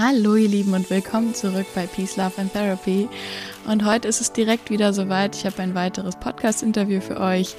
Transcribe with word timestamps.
Hallo 0.00 0.36
ihr 0.36 0.48
Lieben 0.48 0.74
und 0.74 0.88
willkommen 0.90 1.34
zurück 1.34 1.66
bei 1.74 1.88
Peace, 1.88 2.16
Love 2.16 2.40
and 2.40 2.52
Therapy. 2.52 3.08
Und 3.66 3.84
heute 3.84 4.06
ist 4.06 4.20
es 4.20 4.30
direkt 4.30 4.70
wieder 4.70 4.92
soweit. 4.92 5.34
Ich 5.34 5.44
habe 5.44 5.60
ein 5.60 5.74
weiteres 5.74 6.14
Podcast-Interview 6.14 7.00
für 7.00 7.18
euch. 7.18 7.56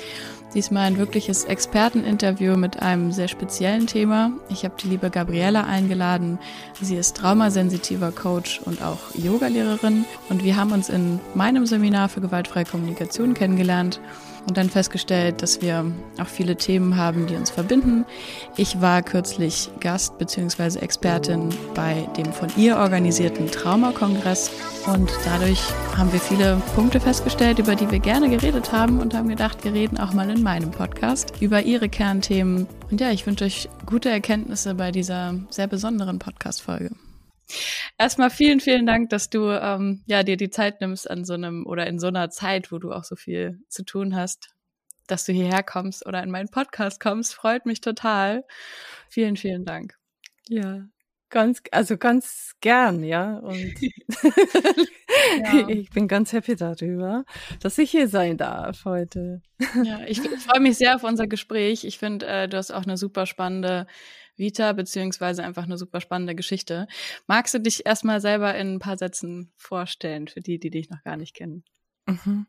Diesmal 0.53 0.87
ein 0.87 0.97
wirkliches 0.97 1.43
Experteninterview 1.43 2.55
mit 2.55 2.81
einem 2.81 3.11
sehr 3.11 3.27
speziellen 3.27 3.87
Thema. 3.87 4.31
Ich 4.47 4.63
habe 4.63 4.73
die 4.81 4.87
liebe 4.87 5.09
Gabriella 5.09 5.65
eingeladen. 5.65 6.39
Sie 6.81 6.95
ist 6.95 7.17
traumasensitiver 7.17 8.13
Coach 8.13 8.61
und 8.63 8.81
auch 8.81 9.13
Yogalehrerin. 9.15 10.05
Und 10.29 10.41
wir 10.41 10.55
haben 10.55 10.71
uns 10.71 10.87
in 10.87 11.19
meinem 11.35 11.65
Seminar 11.65 12.07
für 12.07 12.21
gewaltfreie 12.21 12.63
Kommunikation 12.63 13.33
kennengelernt 13.33 13.99
und 14.47 14.57
dann 14.57 14.69
festgestellt, 14.69 15.41
dass 15.41 15.61
wir 15.61 15.85
auch 16.19 16.27
viele 16.27 16.55
Themen 16.55 16.97
haben, 16.97 17.27
die 17.27 17.35
uns 17.35 17.49
verbinden. 17.49 18.05
Ich 18.57 18.81
war 18.81 19.01
kürzlich 19.01 19.69
Gast 19.79 20.17
bzw. 20.17 20.79
Expertin 20.79 21.49
bei 21.75 22.07
dem 22.17 22.31
von 22.33 22.49
ihr 22.57 22.77
organisierten 22.77 23.49
Traumakongress 23.51 24.51
und 24.87 25.11
dadurch 25.25 25.61
haben 25.97 26.11
wir 26.11 26.19
viele 26.19 26.61
Punkte 26.75 26.99
festgestellt, 26.99 27.59
über 27.59 27.75
die 27.75 27.91
wir 27.91 27.99
gerne 27.99 28.29
geredet 28.29 28.71
haben 28.71 28.99
und 28.99 29.13
haben 29.13 29.29
gedacht, 29.29 29.63
wir 29.63 29.73
reden 29.73 29.97
auch 29.97 30.13
mal 30.13 30.29
in 30.29 30.41
meinem 30.41 30.71
Podcast 30.71 31.33
über 31.39 31.63
ihre 31.63 31.89
Kernthemen. 31.89 32.67
Und 32.89 33.01
ja, 33.01 33.11
ich 33.11 33.27
wünsche 33.27 33.45
euch 33.45 33.69
gute 33.85 34.09
Erkenntnisse 34.09 34.75
bei 34.75 34.91
dieser 34.91 35.35
sehr 35.49 35.67
besonderen 35.67 36.19
Podcast-Folge. 36.19 36.91
Erstmal 37.97 38.29
vielen, 38.29 38.59
vielen 38.59 38.85
Dank, 38.85 39.09
dass 39.09 39.29
du 39.29 39.49
ähm, 39.49 40.03
ja 40.05 40.23
dir 40.23 40.37
die 40.37 40.49
Zeit 40.49 40.81
nimmst 40.81 41.09
an 41.09 41.25
so 41.25 41.33
einem 41.33 41.65
oder 41.65 41.87
in 41.87 41.99
so 41.99 42.07
einer 42.07 42.29
Zeit, 42.29 42.71
wo 42.71 42.77
du 42.77 42.91
auch 42.91 43.03
so 43.03 43.15
viel 43.15 43.59
zu 43.69 43.83
tun 43.83 44.15
hast, 44.15 44.49
dass 45.07 45.25
du 45.25 45.33
hierher 45.33 45.63
kommst 45.63 46.05
oder 46.05 46.21
in 46.23 46.31
meinen 46.31 46.49
Podcast 46.49 46.99
kommst. 46.99 47.33
Freut 47.33 47.65
mich 47.65 47.81
total. 47.81 48.45
Vielen, 49.09 49.35
vielen 49.35 49.65
Dank. 49.65 49.95
Ja, 50.47 50.85
ganz, 51.29 51.61
also 51.71 51.97
ganz 51.97 52.55
gern, 52.61 53.03
ja. 53.03 53.37
Und 53.37 53.73
ja. 55.43 55.67
ich 55.67 55.89
bin 55.89 56.07
ganz 56.07 56.33
happy 56.33 56.55
darüber, 56.55 57.25
dass 57.61 57.77
ich 57.77 57.91
hier 57.91 58.07
sein 58.07 58.37
darf 58.37 58.85
heute. 58.85 59.41
Ja, 59.83 60.01
ich, 60.07 60.23
ich 60.23 60.39
freue 60.39 60.61
mich 60.61 60.77
sehr 60.77 60.95
auf 60.95 61.03
unser 61.03 61.27
Gespräch. 61.27 61.83
Ich 61.83 61.97
finde, 61.97 62.25
äh, 62.25 62.47
du 62.47 62.57
hast 62.57 62.71
auch 62.71 62.83
eine 62.83 62.97
super 62.97 63.25
spannende 63.25 63.87
Vita, 64.39 64.73
beziehungsweise 64.73 65.43
einfach 65.43 65.63
eine 65.63 65.77
super 65.77 66.01
spannende 66.01 66.35
Geschichte. 66.35 66.87
Magst 67.27 67.53
du 67.53 67.59
dich 67.59 67.85
erstmal 67.85 68.21
selber 68.21 68.55
in 68.55 68.75
ein 68.75 68.79
paar 68.79 68.97
Sätzen 68.97 69.51
vorstellen, 69.57 70.27
für 70.27 70.41
die, 70.41 70.59
die 70.59 70.69
dich 70.69 70.89
noch 70.89 71.03
gar 71.03 71.17
nicht 71.17 71.35
kennen? 71.35 71.63
Mhm. 72.07 72.47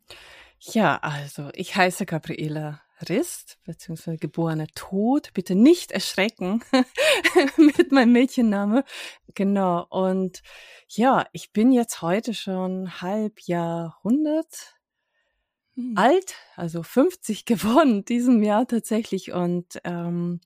Ja, 0.60 0.98
also 0.98 1.50
ich 1.54 1.74
heiße 1.74 2.06
Gabriela 2.06 2.82
Rist, 3.08 3.58
beziehungsweise 3.64 4.18
geborene 4.18 4.66
Tod. 4.74 5.32
Bitte 5.32 5.54
nicht 5.54 5.92
erschrecken 5.92 6.62
mit 7.56 7.92
meinem 7.92 8.12
Mädchenname. 8.12 8.84
Genau. 9.34 9.86
Und 9.88 10.42
ja, 10.88 11.26
ich 11.32 11.52
bin 11.52 11.72
jetzt 11.72 12.02
heute 12.02 12.34
schon 12.34 13.00
halb 13.00 13.40
Jahrhundert 13.40 14.76
hm. 15.74 15.94
alt, 15.96 16.34
also 16.56 16.82
50 16.82 17.44
geworden 17.46 18.04
diesem 18.04 18.42
Jahr 18.42 18.66
tatsächlich. 18.66 19.32
Und 19.32 19.80
ähm, 19.84 20.40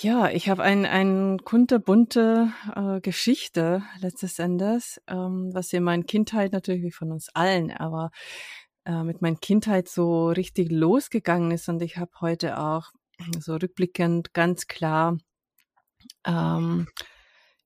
ja, 0.00 0.30
ich 0.30 0.48
habe 0.48 0.62
ein, 0.62 0.86
ein 0.86 1.38
kunterbunte 1.44 2.52
äh, 2.74 3.00
Geschichte 3.00 3.82
letztes 4.00 4.38
Endes, 4.38 5.00
ähm, 5.06 5.50
was 5.52 5.72
in 5.72 5.82
meiner 5.82 6.04
Kindheit 6.04 6.52
natürlich 6.52 6.82
wie 6.82 6.92
von 6.92 7.12
uns 7.12 7.28
allen, 7.34 7.70
aber 7.70 8.10
äh, 8.86 9.02
mit 9.02 9.20
meiner 9.20 9.36
Kindheit 9.36 9.88
so 9.88 10.28
richtig 10.28 10.70
losgegangen 10.70 11.50
ist 11.50 11.68
und 11.68 11.82
ich 11.82 11.98
habe 11.98 12.10
heute 12.20 12.58
auch 12.58 12.90
so 13.38 13.56
rückblickend 13.56 14.32
ganz 14.32 14.66
klar 14.66 15.18
ähm, 16.26 16.88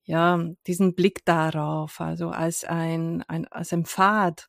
ja 0.05 0.41
diesen 0.67 0.95
Blick 0.95 1.25
darauf, 1.25 2.01
also 2.01 2.31
als 2.31 2.65
ein, 2.65 3.23
ein 3.29 3.47
als 3.49 3.73
ein 3.73 3.85
Pfad, 3.85 4.49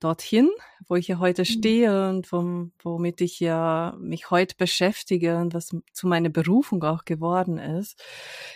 dorthin, 0.00 0.50
wo 0.88 0.96
ich 0.96 1.08
ja 1.08 1.18
heute 1.18 1.42
mhm. 1.42 1.46
stehe 1.46 2.08
und 2.08 2.26
vom, 2.26 2.72
womit 2.82 3.20
ich 3.20 3.40
ja 3.40 3.96
mich 3.98 4.30
heute 4.30 4.54
beschäftige 4.56 5.38
und 5.38 5.54
was 5.54 5.74
zu 5.92 6.06
meiner 6.06 6.28
Berufung 6.28 6.82
auch 6.84 7.04
geworden 7.04 7.58
ist. 7.58 8.02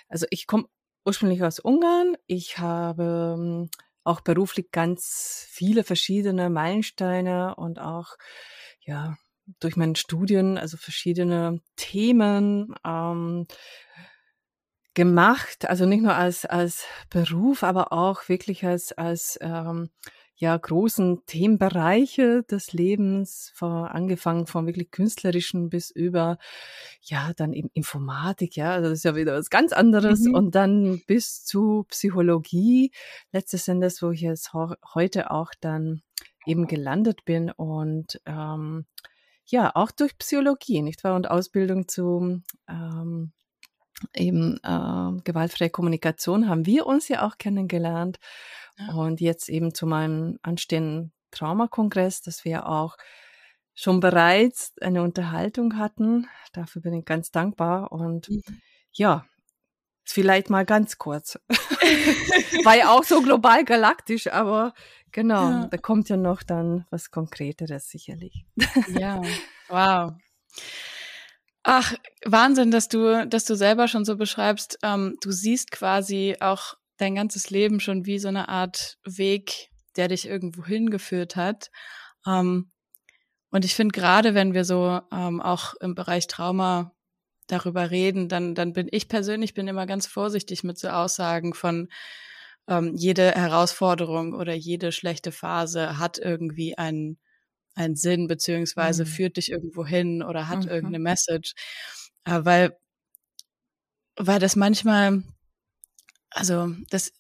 Also 0.09 0.27
ich 0.31 0.47
komme 0.47 0.67
ursprünglich 1.05 1.43
aus 1.43 1.59
Ungarn. 1.59 2.17
Ich 2.27 2.59
habe 2.59 3.37
ähm, 3.39 3.71
auch 4.05 4.21
beruflich 4.21 4.71
ganz 4.71 5.47
viele 5.51 5.85
verschiedene 5.85 6.51
Meilensteine 6.51 7.55
und 7.57 7.79
auch 7.79 8.17
ja 8.81 9.17
durch 9.59 9.77
meine 9.77 9.97
Studien 9.97 10.59
also 10.59 10.77
verschiedene 10.77 11.61
Themen 11.77 12.75
ähm, 12.87 13.47
gemacht. 14.95 15.69
Also 15.69 15.87
nicht 15.87 16.03
nur 16.03 16.15
als 16.15 16.45
als 16.45 16.85
Beruf, 17.09 17.63
aber 17.63 17.93
auch 17.93 18.29
wirklich 18.29 18.65
als 18.65 18.93
als 18.93 19.39
ähm, 19.41 19.91
ja 20.41 20.57
großen 20.57 21.27
Themenbereiche 21.27 22.43
des 22.43 22.73
Lebens, 22.73 23.53
von, 23.55 23.87
angefangen 23.87 24.47
von 24.47 24.67
wirklich 24.67 24.91
künstlerischen 24.91 25.69
bis 25.69 25.91
über 25.91 26.39
ja 27.03 27.33
dann 27.37 27.53
eben 27.53 27.69
Informatik, 27.75 28.57
ja, 28.57 28.73
also 28.73 28.89
das 28.89 28.99
ist 28.99 29.05
ja 29.05 29.15
wieder 29.15 29.35
was 29.35 29.51
ganz 29.51 29.73
anderes. 29.73 30.21
Mhm. 30.21 30.35
und 30.35 30.55
dann 30.55 31.03
bis 31.07 31.45
zu 31.45 31.85
Psychologie, 31.89 32.91
letztes 33.33 33.69
Endes, 33.69 34.03
wo 34.03 34.11
ich 34.11 34.23
jetzt 34.23 34.53
heute 34.95 35.31
auch 35.31 35.53
dann 35.61 36.03
eben 36.47 36.67
gelandet 36.67 37.25
bin. 37.27 37.51
Und 37.51 38.21
ähm, 38.25 38.87
ja 39.45 39.73
auch 39.75 39.91
durch 39.91 40.17
Psychologie, 40.17 40.81
nicht 40.81 41.05
wahr? 41.05 41.17
Und 41.17 41.31
Ausbildung 41.31 41.87
zu 41.87 42.43
ähm, 42.67 43.33
eben 44.15 44.59
äh, 44.63 45.23
gewaltfreie 45.23 45.71
Kommunikation 45.71 46.49
haben 46.49 46.67
wir 46.67 46.87
uns 46.87 47.09
ja 47.09 47.27
auch 47.27 47.39
kennengelernt 47.39 48.19
und 48.95 49.21
jetzt 49.21 49.49
eben 49.49 49.75
zu 49.75 49.87
meinem 49.87 50.39
anstehenden 50.43 51.13
Traumakongress, 51.31 52.23
dass 52.23 52.45
wir 52.45 52.67
auch 52.67 52.97
schon 53.75 54.01
bereits 54.01 54.75
eine 54.81 55.03
Unterhaltung 55.03 55.77
hatten. 55.77 56.29
Dafür 56.53 56.83
bin 56.83 56.95
ich 56.95 57.05
ganz 57.05 57.31
dankbar. 57.31 57.93
Und 57.93 58.29
mhm. 58.29 58.43
ja, 58.93 59.25
vielleicht 60.05 60.51
mal 60.51 60.65
ganz 60.65 60.99
kurz. 60.99 61.39
War 62.65 62.77
ja 62.77 62.91
auch 62.91 63.05
so 63.05 63.23
global 63.23 63.65
galaktisch, 63.65 64.27
aber 64.27 64.75
genau, 65.13 65.51
ja. 65.51 65.67
da 65.67 65.77
kommt 65.77 66.09
ja 66.09 66.17
noch 66.17 66.43
dann 66.43 66.87
was 66.91 67.11
Konkreteres 67.11 67.89
sicherlich. 67.89 68.45
ja, 68.99 69.23
wow. 69.69 70.13
Ach, 71.63 71.95
Wahnsinn, 72.25 72.71
dass 72.71 72.89
du, 72.89 73.27
dass 73.27 73.45
du 73.45 73.55
selber 73.55 73.87
schon 73.87 74.05
so 74.05 74.17
beschreibst. 74.17 74.79
Ähm, 74.83 75.17
du 75.21 75.31
siehst 75.31 75.71
quasi 75.71 76.37
auch 76.41 76.75
dein 76.97 77.15
ganzes 77.15 77.51
Leben 77.51 77.81
schon 77.81 78.07
wie 78.07 78.19
so 78.19 78.29
eine 78.29 78.49
Art 78.49 78.99
Weg, 79.05 79.71
der 79.97 80.09
dich 80.09 80.27
irgendwo 80.27 80.65
hingeführt 80.65 81.37
hat. 81.37 81.71
Ähm, 82.27 82.71
und 83.51 83.65
ich 83.65 83.75
finde 83.75 83.93
gerade, 83.93 84.35
wenn 84.35 84.55
wir 84.55 84.65
so 84.65 85.01
ähm, 85.13 85.41
auch 85.43 85.75
im 85.81 85.95
Bereich 85.95 86.29
Trauma 86.29 86.93
darüber 87.49 87.91
reden, 87.91 88.29
dann, 88.29 88.55
dann 88.55 88.73
bin 88.73 88.89
ich 88.91 89.09
persönlich 89.09 89.55
bin 89.55 89.69
immer 89.69 89.87
ganz 89.87 90.07
vorsichtig 90.07 90.63
mit 90.63 90.79
so 90.79 90.89
Aussagen 90.89 91.53
von 91.53 91.89
ähm, 92.69 92.95
jede 92.97 93.33
Herausforderung 93.33 94.35
oder 94.35 94.55
jede 94.55 94.93
schlechte 94.93 95.33
Phase 95.33 95.99
hat 95.99 96.19
irgendwie 96.19 96.79
einen, 96.79 97.19
einen 97.81 97.97
Sinn, 97.97 98.27
beziehungsweise 98.27 99.05
mhm. 99.05 99.09
führt 99.09 99.37
dich 99.37 99.51
irgendwo 99.51 99.85
hin 99.87 100.23
oder 100.23 100.49
hat 100.49 100.65
mhm. 100.65 100.71
irgendeine 100.71 100.99
Message. 101.01 101.55
Äh, 102.25 102.41
weil, 102.45 102.77
weil 104.17 104.39
das 104.39 104.57
manchmal 104.57 105.23
also 106.31 106.75
das 106.91 107.13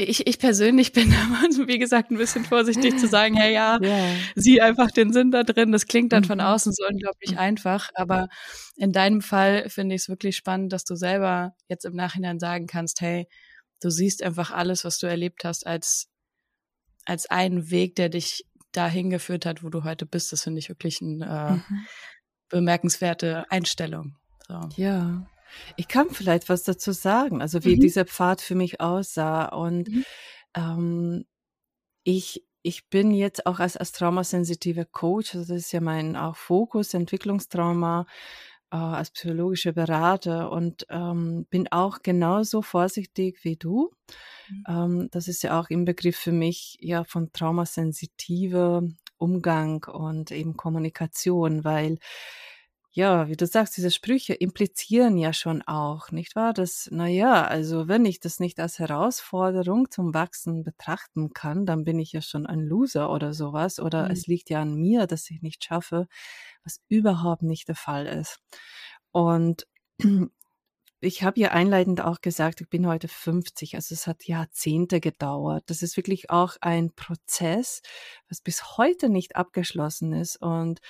ich, 0.00 0.28
ich 0.28 0.38
persönlich 0.38 0.92
bin 0.92 1.10
da, 1.10 1.66
wie 1.66 1.78
gesagt, 1.78 2.12
ein 2.12 2.18
bisschen 2.18 2.44
vorsichtig 2.44 2.98
zu 2.98 3.08
sagen, 3.08 3.34
hey 3.36 3.52
ja, 3.52 3.78
yeah. 3.82 4.14
sieh 4.36 4.60
einfach 4.60 4.92
den 4.92 5.12
Sinn 5.12 5.32
da 5.32 5.42
drin. 5.42 5.72
Das 5.72 5.86
klingt 5.86 6.12
dann 6.12 6.22
von 6.22 6.38
mhm. 6.38 6.44
außen 6.44 6.72
so 6.72 6.86
unglaublich 6.88 7.32
mhm. 7.32 7.38
einfach. 7.38 7.90
Aber 7.94 8.28
in 8.76 8.92
deinem 8.92 9.20
Fall 9.20 9.68
finde 9.68 9.96
ich 9.96 10.02
es 10.02 10.08
wirklich 10.08 10.36
spannend, 10.36 10.72
dass 10.72 10.84
du 10.84 10.94
selber 10.94 11.54
jetzt 11.68 11.84
im 11.84 11.94
Nachhinein 11.94 12.38
sagen 12.38 12.68
kannst, 12.68 13.00
hey, 13.00 13.26
du 13.80 13.90
siehst 13.90 14.22
einfach 14.22 14.52
alles, 14.52 14.84
was 14.84 15.00
du 15.00 15.08
erlebt 15.08 15.42
hast, 15.42 15.66
als, 15.66 16.06
als 17.04 17.28
einen 17.28 17.70
Weg, 17.70 17.96
der 17.96 18.08
dich 18.08 18.44
dahin 18.72 19.10
geführt 19.10 19.46
hat, 19.46 19.62
wo 19.62 19.68
du 19.68 19.84
heute 19.84 20.06
bist. 20.06 20.32
Das 20.32 20.42
finde 20.42 20.58
ich 20.58 20.68
wirklich 20.68 21.00
eine 21.00 21.26
äh, 21.26 21.52
mhm. 21.52 21.86
bemerkenswerte 22.48 23.50
Einstellung. 23.50 24.16
So. 24.46 24.68
Ja. 24.76 25.26
Ich 25.76 25.88
kann 25.88 26.10
vielleicht 26.10 26.48
was 26.48 26.62
dazu 26.62 26.92
sagen, 26.92 27.40
also 27.40 27.64
wie 27.64 27.76
mhm. 27.76 27.80
dieser 27.80 28.04
Pfad 28.04 28.40
für 28.40 28.54
mich 28.54 28.80
aussah. 28.80 29.46
Und 29.46 29.88
mhm. 29.88 30.04
ähm, 30.54 31.24
ich, 32.04 32.44
ich 32.62 32.88
bin 32.88 33.12
jetzt 33.12 33.46
auch 33.46 33.58
als, 33.60 33.76
als 33.76 33.92
traumasensitiver 33.92 34.84
Coach, 34.84 35.34
also 35.34 35.54
das 35.54 35.64
ist 35.64 35.72
ja 35.72 35.80
mein 35.80 36.16
auch 36.16 36.36
Fokus, 36.36 36.94
Entwicklungstrauma, 36.94 38.06
äh, 38.70 38.76
als 38.76 39.10
psychologischer 39.10 39.72
Berater 39.72 40.50
und 40.52 40.86
ähm, 40.90 41.46
bin 41.50 41.68
auch 41.70 42.02
genauso 42.02 42.62
vorsichtig 42.62 43.44
wie 43.44 43.56
du. 43.56 43.90
Mhm. 44.48 44.64
Ähm, 44.68 45.08
das 45.10 45.28
ist 45.28 45.42
ja 45.42 45.58
auch 45.58 45.70
im 45.70 45.84
Begriff 45.84 46.16
für 46.16 46.32
mich 46.32 46.78
ja 46.80 47.04
von 47.04 47.32
traumasensitiver 47.32 48.82
Umgang 49.18 49.84
und 49.84 50.30
eben 50.30 50.56
Kommunikation, 50.56 51.64
weil 51.64 51.98
ja, 52.90 53.28
wie 53.28 53.36
du 53.36 53.46
sagst, 53.46 53.76
diese 53.76 53.90
Sprüche 53.90 54.34
implizieren 54.34 55.18
ja 55.18 55.32
schon 55.32 55.62
auch, 55.62 56.10
nicht 56.10 56.34
wahr? 56.36 56.52
Dass, 56.54 56.88
na 56.90 57.06
ja, 57.06 57.44
also 57.46 57.86
wenn 57.88 58.04
ich 58.06 58.20
das 58.20 58.40
nicht 58.40 58.58
als 58.60 58.78
Herausforderung 58.78 59.90
zum 59.90 60.14
Wachsen 60.14 60.64
betrachten 60.64 61.32
kann, 61.32 61.66
dann 61.66 61.84
bin 61.84 61.98
ich 62.00 62.12
ja 62.12 62.22
schon 62.22 62.46
ein 62.46 62.60
Loser 62.60 63.10
oder 63.12 63.34
sowas. 63.34 63.78
Oder 63.80 64.10
Mhm. 64.10 64.10
es 64.10 64.26
liegt 64.26 64.50
ja 64.50 64.62
an 64.62 64.74
mir, 64.74 65.06
dass 65.06 65.30
ich 65.30 65.42
nicht 65.42 65.64
schaffe, 65.64 66.06
was 66.64 66.80
überhaupt 66.88 67.42
nicht 67.42 67.68
der 67.68 67.76
Fall 67.76 68.06
ist. 68.06 68.40
Und 69.12 69.66
ich 71.00 71.22
habe 71.22 71.40
ja 71.40 71.50
einleitend 71.50 72.00
auch 72.00 72.20
gesagt, 72.20 72.60
ich 72.60 72.68
bin 72.68 72.86
heute 72.86 73.06
50, 73.06 73.76
also 73.76 73.94
es 73.94 74.06
hat 74.06 74.24
Jahrzehnte 74.24 75.00
gedauert. 75.00 75.64
Das 75.66 75.82
ist 75.82 75.96
wirklich 75.96 76.30
auch 76.30 76.56
ein 76.60 76.92
Prozess, 76.92 77.82
was 78.28 78.40
bis 78.40 78.76
heute 78.76 79.08
nicht 79.08 79.36
abgeschlossen 79.36 80.12
ist. 80.12 80.36
Und 80.36 80.80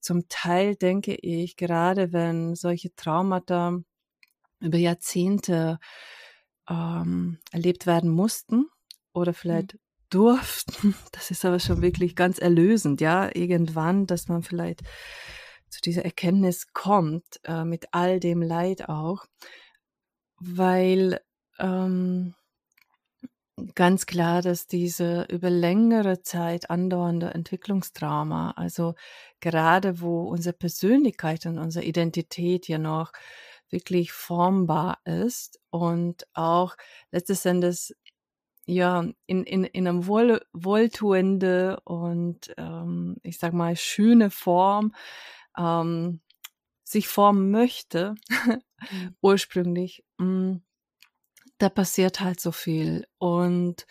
zum 0.00 0.28
Teil 0.28 0.76
denke 0.76 1.14
ich, 1.14 1.56
gerade 1.56 2.12
wenn 2.12 2.54
solche 2.54 2.94
Traumata 2.94 3.78
über 4.60 4.78
Jahrzehnte 4.78 5.78
ähm, 6.68 7.38
erlebt 7.50 7.86
werden 7.86 8.10
mussten 8.10 8.66
oder 9.12 9.32
Mhm. 9.32 9.36
vielleicht 9.36 9.78
durften, 10.10 10.94
das 11.12 11.30
ist 11.30 11.44
aber 11.44 11.58
schon 11.58 11.80
wirklich 11.80 12.16
ganz 12.16 12.38
erlösend, 12.38 13.00
ja, 13.00 13.30
irgendwann, 13.34 14.06
dass 14.06 14.28
man 14.28 14.42
vielleicht 14.42 14.82
zu 15.74 15.80
dieser 15.80 16.04
Erkenntnis 16.04 16.72
kommt, 16.72 17.40
äh, 17.44 17.64
mit 17.64 17.88
all 17.90 18.20
dem 18.20 18.42
Leid 18.42 18.88
auch, 18.88 19.26
weil 20.38 21.20
ähm, 21.58 22.34
ganz 23.74 24.06
klar, 24.06 24.40
dass 24.40 24.68
diese 24.68 25.26
über 25.28 25.50
längere 25.50 26.22
Zeit 26.22 26.70
andauernde 26.70 27.34
Entwicklungstrauma, 27.34 28.52
also 28.52 28.94
gerade 29.40 30.00
wo 30.00 30.22
unsere 30.22 30.54
Persönlichkeit 30.54 31.44
und 31.46 31.58
unsere 31.58 31.84
Identität 31.84 32.68
ja 32.68 32.78
noch 32.78 33.12
wirklich 33.68 34.12
formbar 34.12 34.98
ist 35.04 35.58
und 35.70 36.24
auch 36.34 36.76
letztes 37.10 37.44
Endes 37.44 37.96
ja 38.66 39.04
in, 39.26 39.44
in, 39.44 39.64
in 39.64 39.88
einem 39.88 40.06
wohl, 40.06 40.40
wohltuende 40.52 41.80
und 41.84 42.54
ähm, 42.56 43.16
ich 43.22 43.38
sag 43.38 43.52
mal 43.52 43.76
schöne 43.76 44.30
Form 44.30 44.94
ähm, 45.58 46.20
sich 46.84 47.08
formen 47.08 47.50
möchte, 47.50 48.14
Mhm. 48.30 48.30
ursprünglich, 49.22 50.04
mm, 50.18 50.56
da 51.58 51.68
passiert 51.68 52.20
halt 52.20 52.40
so 52.40 52.52
viel. 52.52 53.06
Und 53.18 53.86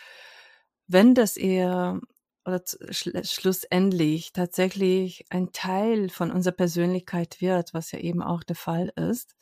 wenn 0.87 1.15
das 1.15 1.37
eher 1.37 2.01
oder 2.45 2.57
schl- 2.57 3.25
schlussendlich 3.29 4.33
tatsächlich 4.33 5.25
ein 5.29 5.51
Teil 5.53 6.09
von 6.09 6.31
unserer 6.31 6.55
Persönlichkeit 6.55 7.39
wird, 7.41 7.73
was 7.73 7.91
ja 7.91 7.99
eben 7.99 8.21
auch 8.21 8.43
der 8.43 8.55
Fall 8.57 8.91
ist, 8.97 9.35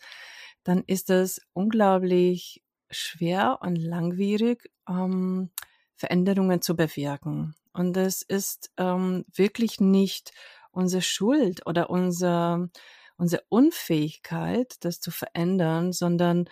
dann 0.63 0.83
ist 0.88 1.09
es 1.09 1.41
unglaublich 1.53 2.63
schwer 2.91 3.59
und 3.62 3.75
langwierig, 3.77 4.71
ähm, 4.88 5.51
Veränderungen 5.95 6.62
zu 6.62 6.75
bewirken. 6.75 7.56
Und 7.74 7.97
es 7.97 8.21
ist 8.21 8.71
ähm, 8.77 9.25
wirklich 9.33 9.79
nicht 9.79 10.31
unsere 10.71 11.01
Schuld 11.01 11.65
oder 11.68 11.89
unser, 11.89 12.69
unsere 13.18 13.44
Unfähigkeit, 13.50 14.75
das 14.81 15.00
zu 15.00 15.12
verändern, 15.12 15.94
sondern 15.94 16.45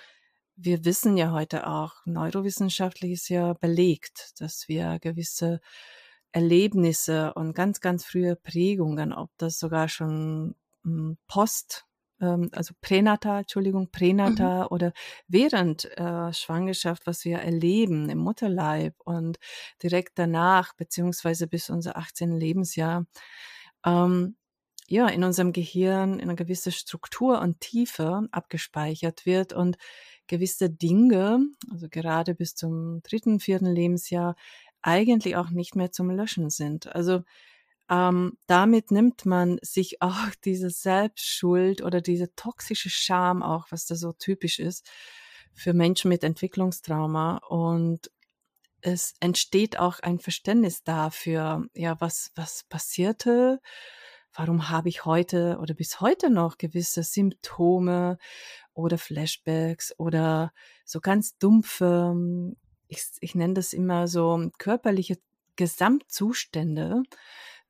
wir 0.56 0.83
wissen 0.86 1.18
ja 1.18 1.31
heute 1.31 1.68
auch, 1.68 1.94
neurowissenschaftlich 2.06 3.13
ist 3.13 3.30
ja 3.30 3.54
belegt, 3.54 4.33
dass 4.39 4.68
wir 4.68 5.00
gewisse 5.00 5.62
Erlebnisse 6.31 7.33
und 7.33 7.54
ganz, 7.56 7.81
ganz 7.81 8.06
frühe 8.06 8.36
Prägungen, 8.36 9.13
ob 9.13 9.31
das 9.38 9.57
sogar 9.60 9.89
schon 9.89 10.56
mm, 10.83 11.13
Post, 11.27 11.86
ähm, 12.22 12.50
also 12.54 12.74
pränatal, 12.81 13.39
Entschuldigung, 13.42 13.86
Mhm. 13.86 13.92
pränatal 13.92 14.68
oder 14.68 14.94
während 15.27 15.86
äh, 15.98 16.31
Schwangerschaft, 16.33 17.07
was 17.07 17.25
wir 17.25 17.39
erleben 17.39 18.10
im 18.10 18.19
Mutterleib 18.19 18.94
und 19.00 19.39
direkt 19.81 20.19
danach, 20.19 20.74
beziehungsweise 20.75 21.48
bis 21.48 21.69
unser 21.72 21.98
18. 21.98 22.38
Lebensjahr, 22.38 23.06
ähm, 23.85 24.35
ja, 24.87 25.07
in 25.07 25.23
unserem 25.23 25.53
Gehirn 25.53 26.15
in 26.15 26.29
eine 26.29 26.35
gewisse 26.35 26.71
Struktur 26.71 27.39
und 27.41 27.59
Tiefe 27.59 28.27
abgespeichert 28.31 29.25
wird 29.25 29.53
und 29.53 29.77
gewisse 30.27 30.69
Dinge, 30.69 31.45
also 31.71 31.87
gerade 31.89 32.35
bis 32.35 32.55
zum 32.55 33.01
dritten, 33.03 33.39
vierten 33.39 33.67
Lebensjahr, 33.67 34.35
eigentlich 34.81 35.35
auch 35.35 35.49
nicht 35.49 35.75
mehr 35.75 35.91
zum 35.91 36.09
Löschen 36.09 36.49
sind. 36.49 36.87
Also 36.95 37.21
ähm, 37.89 38.37
damit 38.47 38.91
nimmt 38.91 39.25
man 39.25 39.59
sich 39.61 40.01
auch 40.01 40.29
diese 40.45 40.69
Selbstschuld 40.69 41.81
oder 41.81 42.01
diese 42.01 42.33
toxische 42.35 42.89
Scham 42.89 43.43
auch, 43.43 43.67
was 43.71 43.85
da 43.85 43.95
so 43.95 44.13
typisch 44.13 44.59
ist 44.59 44.89
für 45.53 45.73
Menschen 45.73 46.09
mit 46.09 46.23
Entwicklungstrauma 46.23 47.37
und 47.49 48.11
es 48.81 49.13
entsteht 49.19 49.79
auch 49.79 49.99
ein 49.99 50.19
Verständnis 50.19 50.83
dafür, 50.83 51.67
ja, 51.73 51.99
was, 51.99 52.31
was 52.35 52.63
passierte, 52.69 53.59
warum 54.33 54.69
habe 54.69 54.89
ich 54.89 55.05
heute 55.05 55.57
oder 55.59 55.73
bis 55.73 56.01
heute 56.01 56.29
noch 56.29 56.57
gewisse 56.57 57.03
Symptome 57.03 58.17
oder 58.73 58.97
Flashbacks 58.97 59.93
oder 59.97 60.51
so 60.85 60.99
ganz 61.01 61.37
dumpfe, 61.37 62.15
ich, 62.87 63.03
ich 63.21 63.35
nenne 63.35 63.53
das 63.55 63.73
immer 63.73 64.07
so 64.07 64.49
körperliche 64.57 65.17
Gesamtzustände, 65.55 67.03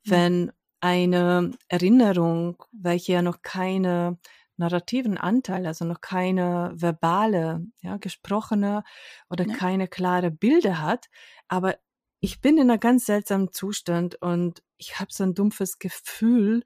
Mhm. 0.05 0.11
wenn 0.11 0.51
eine 0.81 1.51
Erinnerung, 1.67 2.63
welche 2.71 3.13
ja 3.13 3.21
noch 3.21 3.41
keine 3.41 4.17
narrativen 4.59 5.17
Anteil, 5.17 5.65
also 5.65 5.85
noch 5.85 6.01
keine 6.01 6.71
verbale, 6.75 7.65
ja, 7.81 7.97
gesprochene 7.97 8.83
oder 9.29 9.45
Ja. 9.45 9.53
keine 9.53 9.87
klare 9.87 10.31
Bilder 10.31 10.81
hat, 10.81 11.07
aber 11.47 11.77
ich 12.21 12.41
bin 12.41 12.57
in 12.57 12.69
einem 12.69 12.79
ganz 12.79 13.05
seltsamen 13.05 13.51
Zustand 13.53 14.15
und 14.21 14.61
ich 14.77 14.99
habe 14.99 15.11
so 15.13 15.23
ein 15.23 15.33
dumpfes 15.35 15.79
Gefühl 15.79 16.63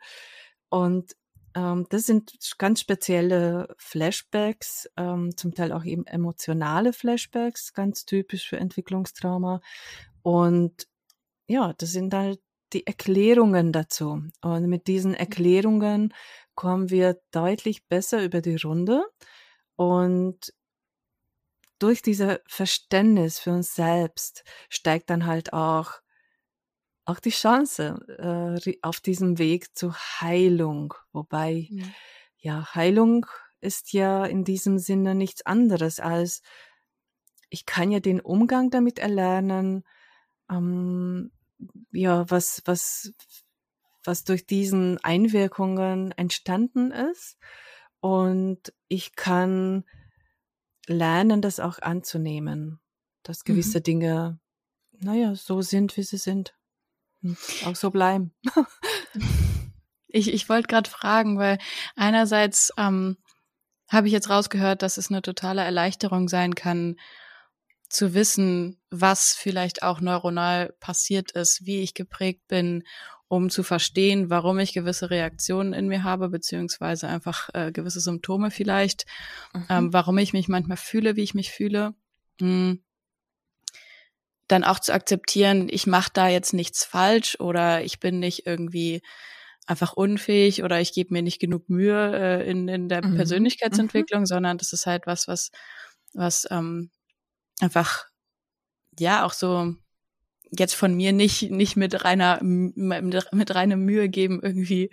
und 0.70 1.16
ähm, 1.56 1.86
das 1.90 2.04
sind 2.06 2.34
ganz 2.58 2.80
spezielle 2.82 3.76
Flashbacks, 3.78 4.90
ähm, 4.98 5.38
zum 5.38 5.54
Teil 5.54 5.72
auch 5.72 5.86
eben 5.86 6.08
emotionale 6.08 6.94
Flashbacks, 6.94 7.74
ganz 7.74 8.06
typisch 8.06 8.50
für 8.50 8.58
Entwicklungstrauma 8.58 9.62
und 10.24 10.88
ja, 11.48 11.74
das 11.74 11.92
sind 11.92 12.14
halt 12.14 12.42
die 12.74 12.88
Erklärungen 12.88 13.72
dazu. 13.72 14.24
Und 14.42 14.68
mit 14.68 14.88
diesen 14.88 15.14
Erklärungen 15.14 16.14
kommen 16.56 16.90
wir 16.90 17.20
deutlich 17.32 17.88
besser 17.88 18.24
über 18.24 18.42
die 18.42 18.56
Runde. 18.58 19.06
Und 19.76 20.54
durch 21.80 22.02
dieses 22.02 22.38
Verständnis 22.48 23.40
für 23.40 23.52
uns 23.52 23.76
selbst 23.76 24.44
steigt 24.70 25.10
dann 25.10 25.26
halt 25.26 25.54
auch, 25.54 26.00
auch 27.06 27.20
die 27.20 27.32
Chance 27.32 28.60
äh, 28.66 28.78
auf 28.82 29.02
diesem 29.02 29.38
Weg 29.38 29.76
zur 29.76 29.94
Heilung. 29.94 30.94
Wobei, 31.12 31.68
Mhm. 31.70 31.94
ja, 32.38 32.74
Heilung 32.76 33.26
ist 33.60 33.94
ja 33.94 34.26
in 34.26 34.44
diesem 34.44 34.80
Sinne 34.80 35.16
nichts 35.16 35.46
anderes 35.46 36.00
als, 36.00 36.42
ich 37.50 37.66
kann 37.66 37.92
ja 37.92 38.00
den 38.00 38.22
Umgang 38.22 38.70
damit 38.70 39.00
erlernen, 39.00 39.84
ähm, 40.50 41.32
ja, 41.92 42.30
was, 42.30 42.62
was, 42.66 43.14
was 44.04 44.24
durch 44.24 44.46
diesen 44.46 45.04
Einwirkungen 45.04 46.12
entstanden 46.12 46.92
ist. 46.92 47.38
Und 48.00 48.74
ich 48.88 49.16
kann 49.16 49.86
lernen, 50.88 51.42
das 51.42 51.60
auch 51.60 51.80
anzunehmen, 51.80 52.80
dass 53.24 53.44
gewisse 53.44 53.80
Mhm. 53.80 53.84
Dinge, 53.84 54.40
naja, 55.00 55.36
so 55.36 55.62
sind, 55.62 55.96
wie 55.98 56.04
sie 56.04 56.18
sind. 56.18 56.56
Und 57.22 57.38
auch 57.66 57.76
so 57.76 57.92
bleiben. 57.92 58.34
Ich, 60.16 60.32
ich 60.32 60.48
wollte 60.48 60.68
gerade 60.68 60.88
fragen, 60.88 61.40
weil 61.40 61.58
einerseits 61.96 62.72
ähm, 62.78 63.18
habe 63.90 64.06
ich 64.06 64.14
jetzt 64.14 64.30
rausgehört, 64.30 64.84
dass 64.84 64.98
es 64.98 65.10
eine 65.10 65.24
totale 65.24 65.64
Erleichterung 65.64 66.30
sein 66.30 66.54
kann, 66.54 66.98
zu 67.90 68.14
wissen, 68.14 68.80
was 68.92 69.34
vielleicht 69.34 69.82
auch 69.82 70.02
neuronal 70.02 70.76
passiert 70.80 71.32
ist, 71.32 71.66
wie 71.66 71.82
ich 71.82 71.96
geprägt 71.96 72.48
bin, 72.48 72.84
um 73.34 73.50
zu 73.50 73.64
verstehen, 73.64 74.30
warum 74.30 74.60
ich 74.60 74.74
gewisse 74.74 75.10
Reaktionen 75.10 75.74
in 75.74 75.88
mir 75.88 76.04
habe, 76.04 76.30
beziehungsweise 76.30 77.08
einfach 77.08 77.50
äh, 77.54 77.72
gewisse 77.72 78.00
Symptome 78.00 78.52
vielleicht, 78.52 79.08
ähm, 79.70 79.92
warum 79.92 80.20
ich 80.20 80.34
mich 80.34 80.48
manchmal 80.48 80.78
fühle, 80.78 81.16
wie 81.16 81.24
ich 81.24 81.34
mich 81.34 81.52
fühle. 81.52 81.96
Mm. 82.40 82.74
Dann 84.48 84.64
auch 84.64 84.80
zu 84.80 84.94
akzeptieren, 84.94 85.68
ich 85.72 85.88
mache 85.88 86.12
da 86.14 86.28
jetzt 86.28 86.54
nichts 86.54 86.86
falsch 86.86 87.40
oder 87.40 87.84
ich 87.84 88.00
bin 88.00 88.20
nicht 88.20 88.46
irgendwie 88.46 89.02
einfach 89.66 89.94
unfähig 89.94 90.62
oder 90.62 90.80
ich 90.80 90.94
gebe 90.94 91.14
mir 91.14 91.24
nicht 91.24 91.40
genug 91.40 91.70
Mühe 91.70 92.16
äh, 92.16 92.48
in, 92.48 92.68
in 92.68 92.88
der 92.88 93.04
Mhm. 93.04 93.16
Persönlichkeitsentwicklung, 93.16 94.28
sondern 94.28 94.60
das 94.60 94.74
ist 94.74 94.86
halt 94.86 95.08
was, 95.08 95.28
was, 95.28 95.50
was 96.14 96.46
ähm, 96.52 96.92
einfach 97.62 98.06
ja 99.00 99.26
auch 99.26 99.34
so 99.34 99.76
jetzt 100.58 100.76
von 100.76 100.94
mir 100.94 101.14
nicht 101.14 101.52
nicht 101.52 101.76
mit 101.76 102.04
reiner 102.04 102.40
mit 102.42 103.56
reiner 103.56 103.76
Mühe 103.76 104.10
geben 104.10 104.40
irgendwie 104.42 104.92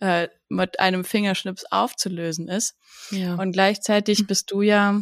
äh, 0.00 0.28
mit 0.48 0.80
einem 0.80 1.04
Fingerschnips 1.04 1.64
aufzulösen 1.70 2.48
ist. 2.48 2.76
Ja. 3.10 3.34
Und 3.34 3.52
gleichzeitig 3.52 4.26
bist 4.26 4.50
du 4.50 4.62
ja 4.62 5.00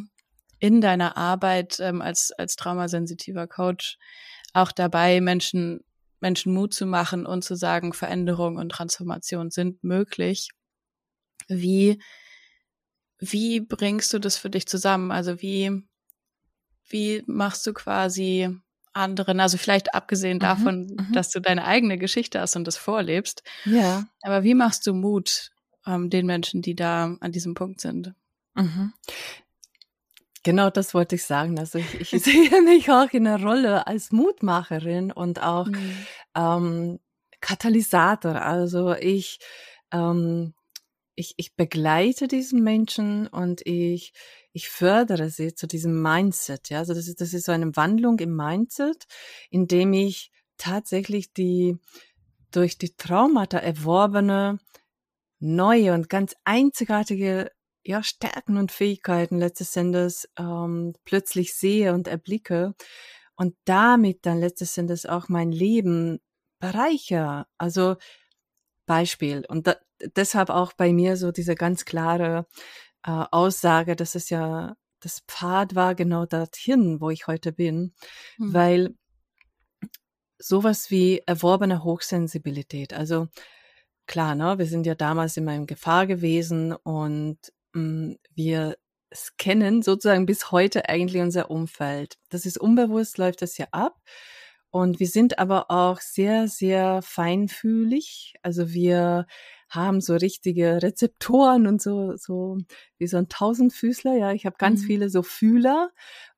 in 0.58 0.80
deiner 0.80 1.16
Arbeit 1.16 1.78
ähm, 1.80 2.02
als 2.02 2.32
als 2.32 2.56
traumasensitiver 2.56 3.46
Coach 3.46 3.98
auch 4.52 4.72
dabei 4.72 5.20
Menschen 5.20 5.80
Menschen 6.20 6.54
Mut 6.54 6.72
zu 6.72 6.86
machen 6.86 7.26
und 7.26 7.42
zu 7.42 7.56
sagen 7.56 7.92
Veränderung 7.92 8.56
und 8.56 8.70
Transformation 8.70 9.50
sind 9.50 9.82
möglich. 9.84 10.50
Wie 11.48 12.00
wie 13.18 13.60
bringst 13.60 14.12
du 14.12 14.18
das 14.18 14.36
für 14.36 14.50
dich 14.50 14.66
zusammen? 14.66 15.10
Also 15.10 15.40
wie 15.40 15.82
wie 16.88 17.22
machst 17.26 17.66
du 17.66 17.72
quasi 17.72 18.56
anderen, 18.96 19.40
also 19.40 19.58
vielleicht 19.58 19.94
abgesehen 19.94 20.38
mhm, 20.38 20.40
davon, 20.40 20.80
mhm, 20.86 21.12
dass 21.12 21.30
du 21.30 21.40
deine 21.40 21.64
eigene 21.64 21.98
Geschichte 21.98 22.40
hast 22.40 22.56
und 22.56 22.66
das 22.66 22.76
vorlebst. 22.76 23.42
Ja. 23.64 24.06
Aber 24.22 24.42
wie 24.42 24.54
machst 24.54 24.86
du 24.86 24.94
Mut 24.94 25.52
ähm, 25.86 26.10
den 26.10 26.26
Menschen, 26.26 26.62
die 26.62 26.74
da 26.74 27.16
an 27.20 27.32
diesem 27.32 27.54
Punkt 27.54 27.80
sind? 27.80 28.14
Mhm. 28.54 28.92
Genau 30.42 30.70
das 30.70 30.94
wollte 30.94 31.16
ich 31.16 31.24
sagen. 31.24 31.58
Also 31.58 31.78
ich, 31.78 32.00
ich 32.00 32.10
sehe 32.24 32.62
mich 32.62 32.90
auch 32.90 33.10
in 33.12 33.24
der 33.24 33.42
Rolle 33.42 33.86
als 33.86 34.12
Mutmacherin 34.12 35.12
und 35.12 35.42
auch 35.42 35.66
mhm. 35.66 36.06
ähm, 36.36 37.00
Katalysator. 37.40 38.42
Also 38.42 38.94
ich 38.94 39.38
ähm, 39.92 40.54
ich, 41.16 41.34
ich 41.38 41.56
begleite 41.56 42.28
diesen 42.28 42.62
Menschen 42.62 43.26
und 43.26 43.66
ich, 43.66 44.12
ich 44.52 44.68
fördere 44.68 45.30
sie 45.30 45.54
zu 45.54 45.66
diesem 45.66 46.00
Mindset. 46.00 46.68
Ja, 46.68 46.78
also 46.78 46.94
das 46.94 47.08
ist, 47.08 47.20
das 47.20 47.32
ist 47.32 47.46
so 47.46 47.52
eine 47.52 47.74
Wandlung 47.74 48.18
im 48.20 48.36
Mindset, 48.36 49.06
indem 49.50 49.92
ich 49.94 50.30
tatsächlich 50.58 51.32
die 51.32 51.78
durch 52.50 52.78
die 52.78 52.94
Traumata 52.96 53.58
erworbene 53.58 54.58
neue 55.40 55.94
und 55.94 56.08
ganz 56.08 56.34
einzigartige 56.44 57.50
ja, 57.84 58.02
Stärken 58.02 58.56
und 58.56 58.72
Fähigkeiten 58.72 59.38
letztes 59.38 59.76
Endes 59.76 60.28
ähm, 60.38 60.94
plötzlich 61.04 61.54
sehe 61.54 61.92
und 61.92 62.08
erblicke 62.08 62.74
und 63.36 63.54
damit 63.64 64.26
dann 64.26 64.40
letztes 64.40 64.76
Endes 64.76 65.06
auch 65.06 65.28
mein 65.28 65.52
Leben 65.52 66.18
bereichere. 66.58 67.46
Also 67.58 67.96
Beispiel. 68.86 69.44
Und 69.48 69.66
da, 69.66 69.76
deshalb 70.16 70.50
auch 70.50 70.72
bei 70.72 70.92
mir 70.92 71.16
so 71.16 71.32
diese 71.32 71.54
ganz 71.54 71.84
klare 71.84 72.46
äh, 73.04 73.24
Aussage, 73.30 73.96
dass 73.96 74.14
es 74.14 74.30
ja 74.30 74.76
das 75.00 75.22
Pfad 75.28 75.74
war 75.74 75.94
genau 75.94 76.26
dorthin, 76.26 77.00
wo 77.00 77.10
ich 77.10 77.26
heute 77.26 77.52
bin, 77.52 77.92
mhm. 78.38 78.54
weil 78.54 78.94
sowas 80.38 80.90
wie 80.90 81.22
erworbene 81.26 81.84
Hochsensibilität, 81.84 82.92
also 82.92 83.28
klar, 84.06 84.34
ne, 84.34 84.58
wir 84.58 84.66
sind 84.66 84.86
ja 84.86 84.94
damals 84.94 85.36
immer 85.36 85.54
in 85.54 85.66
Gefahr 85.66 86.06
gewesen 86.06 86.72
und 86.72 87.38
mh, 87.72 87.82
mm, 87.82 88.16
wir 88.34 88.76
scannen 89.14 89.82
sozusagen 89.82 90.26
bis 90.26 90.50
heute 90.50 90.88
eigentlich 90.88 91.22
unser 91.22 91.50
Umfeld. 91.50 92.16
Das 92.28 92.44
ist 92.44 92.58
unbewusst, 92.58 93.18
läuft 93.18 93.42
das 93.42 93.56
ja 93.56 93.66
ab. 93.70 93.96
Und 94.76 95.00
wir 95.00 95.06
sind 95.06 95.38
aber 95.38 95.70
auch 95.70 96.02
sehr, 96.02 96.48
sehr 96.48 97.00
feinfühlig. 97.00 98.34
Also 98.42 98.74
wir 98.74 99.26
haben 99.70 100.02
so 100.02 100.14
richtige 100.16 100.82
Rezeptoren 100.82 101.66
und 101.66 101.80
so, 101.80 102.14
so 102.18 102.58
wie 102.98 103.06
so 103.06 103.16
ein 103.16 103.30
Tausendfüßler. 103.30 104.18
Ja, 104.18 104.32
ich 104.32 104.44
habe 104.44 104.56
ganz 104.58 104.82
mhm. 104.82 104.86
viele 104.86 105.08
so 105.08 105.22
Fühler 105.22 105.92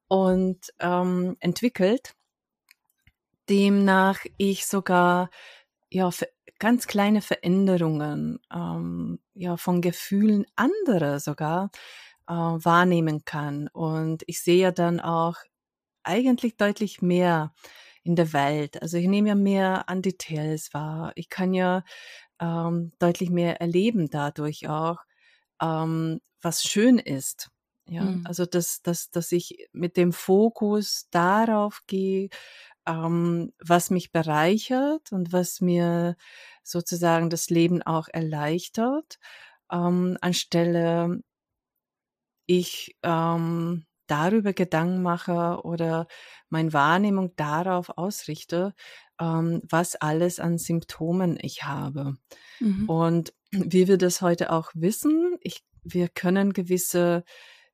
und 0.06 0.72
ähm, 0.78 1.36
entwickelt. 1.40 2.14
Demnach 3.50 4.20
ich 4.36 4.66
sogar 4.66 5.30
ja 5.90 6.08
ganz 6.60 6.86
kleine 6.86 7.22
Veränderungen 7.22 8.38
ähm, 8.54 9.18
ja 9.34 9.56
von 9.56 9.80
Gefühlen 9.80 10.46
anderer 10.54 11.18
sogar 11.18 11.72
äh, 12.28 12.34
wahrnehmen 12.34 13.24
kann 13.24 13.66
und 13.66 14.22
ich 14.28 14.40
sehe 14.40 14.62
ja 14.62 14.70
dann 14.70 15.00
auch 15.00 15.38
eigentlich 16.04 16.56
deutlich 16.56 17.02
mehr 17.02 17.52
in 18.08 18.16
der 18.16 18.32
Welt. 18.32 18.80
Also 18.82 18.96
ich 18.96 19.06
nehme 19.06 19.28
ja 19.28 19.34
mehr 19.34 19.88
an 19.88 20.00
Details 20.00 20.72
wahr. 20.72 21.12
Ich 21.14 21.28
kann 21.28 21.52
ja 21.52 21.84
ähm, 22.40 22.92
deutlich 22.98 23.30
mehr 23.30 23.60
erleben 23.60 24.08
dadurch 24.10 24.68
auch, 24.68 24.98
ähm, 25.60 26.20
was 26.40 26.62
schön 26.62 26.98
ist. 26.98 27.50
Ja, 27.86 28.02
mhm. 28.04 28.26
also 28.26 28.46
dass, 28.46 28.80
dass, 28.82 29.10
dass 29.10 29.30
ich 29.32 29.68
mit 29.72 29.96
dem 29.96 30.12
Fokus 30.12 31.08
darauf 31.10 31.82
gehe, 31.86 32.30
ähm, 32.86 33.52
was 33.62 33.90
mich 33.90 34.10
bereichert 34.10 35.12
und 35.12 35.32
was 35.32 35.60
mir 35.60 36.16
sozusagen 36.62 37.28
das 37.28 37.50
Leben 37.50 37.82
auch 37.82 38.08
erleichtert, 38.10 39.18
ähm, 39.70 40.16
anstelle 40.22 41.20
ich 42.46 42.96
ähm, 43.02 43.84
darüber 44.08 44.52
Gedanken 44.52 45.02
mache 45.02 45.60
oder 45.62 46.06
meine 46.48 46.72
Wahrnehmung 46.72 47.34
darauf 47.36 47.90
ausrichte, 47.96 48.74
ähm, 49.20 49.60
was 49.68 49.96
alles 49.96 50.40
an 50.40 50.58
Symptomen 50.58 51.38
ich 51.40 51.64
habe. 51.64 52.14
Mhm. 52.60 52.88
Und 52.88 53.34
wie 53.52 53.88
wir 53.88 53.98
das 53.98 54.20
heute 54.20 54.52
auch 54.52 54.70
wissen, 54.74 55.36
ich, 55.40 55.64
wir 55.82 56.08
können 56.08 56.52
gewisse, 56.52 57.24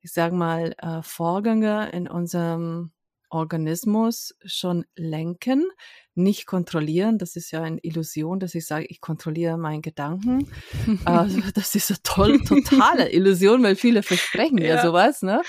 ich 0.00 0.12
sage 0.12 0.34
mal, 0.34 0.74
äh, 0.78 1.02
Vorgänge 1.02 1.90
in 1.90 2.08
unserem 2.08 2.92
Organismus 3.34 4.34
schon 4.44 4.84
lenken, 4.94 5.68
nicht 6.14 6.46
kontrollieren. 6.46 7.18
Das 7.18 7.34
ist 7.34 7.50
ja 7.50 7.62
eine 7.62 7.80
Illusion, 7.82 8.38
dass 8.38 8.54
ich 8.54 8.64
sage, 8.64 8.86
ich 8.88 9.00
kontrolliere 9.00 9.58
meinen 9.58 9.82
Gedanken. 9.82 10.48
also, 11.04 11.40
das 11.52 11.74
ist 11.74 11.90
eine 11.90 11.98
tolle, 12.04 12.44
totale 12.44 13.12
Illusion, 13.12 13.62
weil 13.64 13.74
viele 13.74 14.04
versprechen 14.04 14.58
ja, 14.58 14.76
ja 14.76 14.82
sowas, 14.82 15.22
ne? 15.22 15.42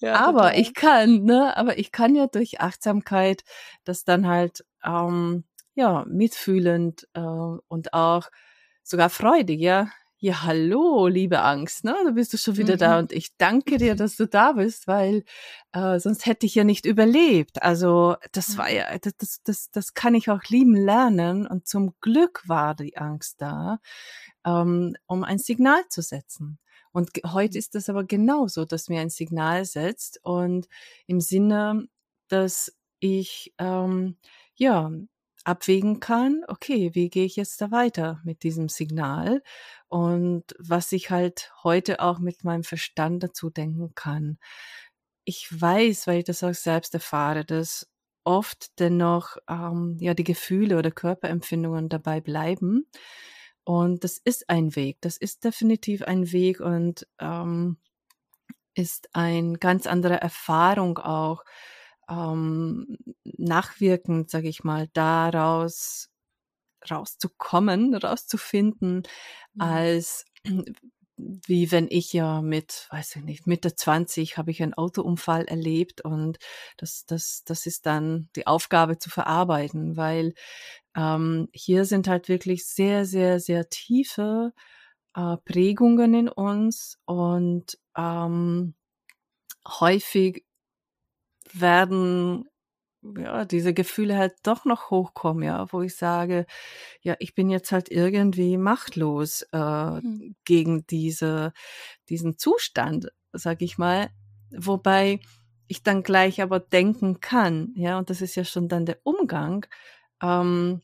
Ja, 0.00 0.14
aber 0.14 0.50
total. 0.50 0.60
ich 0.60 0.74
kann, 0.74 1.24
ne? 1.24 1.56
Aber 1.56 1.78
ich 1.78 1.90
kann 1.90 2.14
ja 2.14 2.28
durch 2.28 2.60
Achtsamkeit 2.60 3.42
das 3.84 4.04
dann 4.04 4.28
halt 4.28 4.64
ähm, 4.84 5.44
ja 5.74 6.04
mitfühlend 6.08 7.08
äh, 7.14 7.20
und 7.20 7.92
auch 7.92 8.30
sogar 8.84 9.10
freudig, 9.10 9.60
ja, 9.60 9.88
ja, 10.22 10.44
hallo, 10.44 11.08
liebe 11.08 11.42
Angst, 11.42 11.82
ne? 11.82 11.96
Da 12.04 12.12
bist 12.12 12.32
du 12.32 12.36
schon 12.36 12.56
wieder 12.56 12.74
mhm. 12.74 12.78
da 12.78 12.98
und 13.00 13.10
ich 13.10 13.36
danke 13.38 13.76
dir, 13.76 13.96
dass 13.96 14.14
du 14.14 14.28
da 14.28 14.52
bist, 14.52 14.86
weil 14.86 15.24
äh, 15.72 15.98
sonst 15.98 16.26
hätte 16.26 16.46
ich 16.46 16.54
ja 16.54 16.62
nicht 16.62 16.86
überlebt. 16.86 17.60
Also 17.60 18.14
das 18.30 18.56
war 18.56 18.70
ja, 18.70 18.86
das, 19.00 19.42
das, 19.42 19.70
das 19.72 19.94
kann 19.94 20.14
ich 20.14 20.30
auch 20.30 20.44
lieben 20.44 20.76
lernen 20.76 21.44
und 21.48 21.66
zum 21.66 21.96
Glück 22.00 22.48
war 22.48 22.76
die 22.76 22.96
Angst 22.96 23.42
da, 23.42 23.80
ähm, 24.46 24.94
um 25.06 25.24
ein 25.24 25.38
Signal 25.38 25.82
zu 25.88 26.02
setzen. 26.02 26.60
Und 26.92 27.10
heute 27.26 27.58
ist 27.58 27.74
das 27.74 27.88
aber 27.88 28.04
genauso, 28.04 28.64
dass 28.64 28.88
mir 28.88 29.00
ein 29.00 29.10
Signal 29.10 29.64
setzt 29.64 30.20
und 30.22 30.68
im 31.08 31.20
Sinne, 31.20 31.88
dass 32.28 32.72
ich 33.00 33.54
ähm, 33.58 34.18
ja 34.54 34.92
abwägen 35.44 36.00
kann, 36.00 36.42
okay, 36.48 36.90
wie 36.94 37.10
gehe 37.10 37.24
ich 37.24 37.36
jetzt 37.36 37.60
da 37.60 37.70
weiter 37.70 38.20
mit 38.24 38.42
diesem 38.42 38.68
Signal 38.68 39.42
und 39.88 40.44
was 40.58 40.92
ich 40.92 41.10
halt 41.10 41.52
heute 41.62 42.00
auch 42.00 42.18
mit 42.18 42.44
meinem 42.44 42.64
Verstand 42.64 43.22
dazu 43.22 43.50
denken 43.50 43.94
kann. 43.94 44.38
Ich 45.24 45.48
weiß, 45.50 46.06
weil 46.06 46.20
ich 46.20 46.24
das 46.24 46.42
auch 46.42 46.54
selbst 46.54 46.94
erfahre, 46.94 47.44
dass 47.44 47.88
oft 48.24 48.78
dennoch 48.78 49.36
ähm, 49.48 49.96
ja 50.00 50.14
die 50.14 50.24
Gefühle 50.24 50.78
oder 50.78 50.90
Körperempfindungen 50.90 51.88
dabei 51.88 52.20
bleiben. 52.20 52.86
Und 53.64 54.04
das 54.04 54.18
ist 54.18 54.48
ein 54.50 54.74
Weg, 54.76 54.98
das 55.00 55.16
ist 55.16 55.44
definitiv 55.44 56.02
ein 56.02 56.32
Weg 56.32 56.60
und 56.60 57.06
ähm, 57.20 57.78
ist 58.74 59.08
ein 59.12 59.54
ganz 59.60 59.86
andere 59.86 60.20
Erfahrung 60.20 60.98
auch 60.98 61.44
ähm, 62.12 62.98
nachwirkend, 63.24 64.30
sage 64.30 64.48
ich 64.48 64.64
mal, 64.64 64.88
daraus 64.92 66.10
rauszukommen, 66.90 67.94
rauszufinden, 67.94 69.02
mhm. 69.54 69.60
als 69.60 70.24
wie 71.16 71.70
wenn 71.70 71.86
ich 71.88 72.12
ja 72.12 72.42
mit, 72.42 72.88
weiß 72.90 73.16
ich 73.16 73.22
nicht, 73.22 73.46
Mitte 73.46 73.74
20 73.74 74.38
habe 74.38 74.50
ich 74.50 74.62
einen 74.62 74.74
Autounfall 74.74 75.44
erlebt 75.44 76.00
und 76.00 76.38
das, 76.78 77.04
das, 77.06 77.44
das 77.44 77.66
ist 77.66 77.86
dann 77.86 78.28
die 78.34 78.46
Aufgabe 78.46 78.98
zu 78.98 79.08
verarbeiten, 79.08 79.96
weil 79.96 80.34
ähm, 80.96 81.48
hier 81.52 81.84
sind 81.84 82.08
halt 82.08 82.28
wirklich 82.28 82.66
sehr, 82.66 83.04
sehr, 83.04 83.38
sehr 83.40 83.68
tiefe 83.68 84.52
äh, 85.14 85.36
Prägungen 85.44 86.14
in 86.14 86.28
uns 86.28 86.98
und 87.04 87.78
ähm, 87.96 88.74
häufig 89.68 90.44
werden 91.52 92.48
ja, 93.18 93.44
diese 93.44 93.74
Gefühle 93.74 94.16
halt 94.16 94.34
doch 94.44 94.64
noch 94.64 94.90
hochkommen, 94.90 95.42
ja, 95.42 95.66
wo 95.72 95.82
ich 95.82 95.96
sage, 95.96 96.46
ja, 97.00 97.16
ich 97.18 97.34
bin 97.34 97.50
jetzt 97.50 97.72
halt 97.72 97.90
irgendwie 97.90 98.56
machtlos 98.56 99.42
äh, 99.52 100.00
mhm. 100.00 100.36
gegen 100.44 100.86
diese, 100.86 101.52
diesen 102.08 102.38
Zustand, 102.38 103.08
sag 103.32 103.60
ich 103.62 103.76
mal. 103.76 104.10
Wobei 104.50 105.20
ich 105.66 105.82
dann 105.82 106.02
gleich 106.02 106.42
aber 106.42 106.60
denken 106.60 107.20
kann, 107.20 107.72
ja, 107.74 107.98
und 107.98 108.10
das 108.10 108.20
ist 108.20 108.36
ja 108.36 108.44
schon 108.44 108.68
dann 108.68 108.86
der 108.86 108.98
Umgang, 109.02 109.66
ähm, 110.22 110.82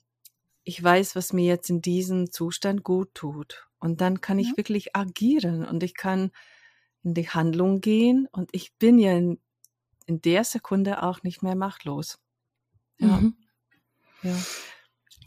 ich 0.64 0.82
weiß, 0.82 1.16
was 1.16 1.32
mir 1.32 1.46
jetzt 1.46 1.70
in 1.70 1.80
diesem 1.80 2.30
Zustand 2.30 2.82
gut 2.82 3.14
tut. 3.14 3.68
Und 3.78 4.00
dann 4.00 4.20
kann 4.20 4.38
ich 4.38 4.48
ja. 4.48 4.56
wirklich 4.56 4.96
agieren 4.96 5.64
und 5.64 5.82
ich 5.82 5.94
kann 5.94 6.30
in 7.04 7.14
die 7.14 7.28
Handlung 7.28 7.80
gehen 7.80 8.28
und 8.32 8.50
ich 8.52 8.74
bin 8.74 8.98
ja 8.98 9.12
in, 9.12 9.38
in 10.08 10.20
der 10.22 10.42
Sekunde 10.42 11.02
auch 11.02 11.22
nicht 11.22 11.42
mehr 11.42 11.54
machtlos. 11.54 12.18
Ja. 12.98 13.08
Mhm. 13.08 13.36
Ja. 14.22 14.36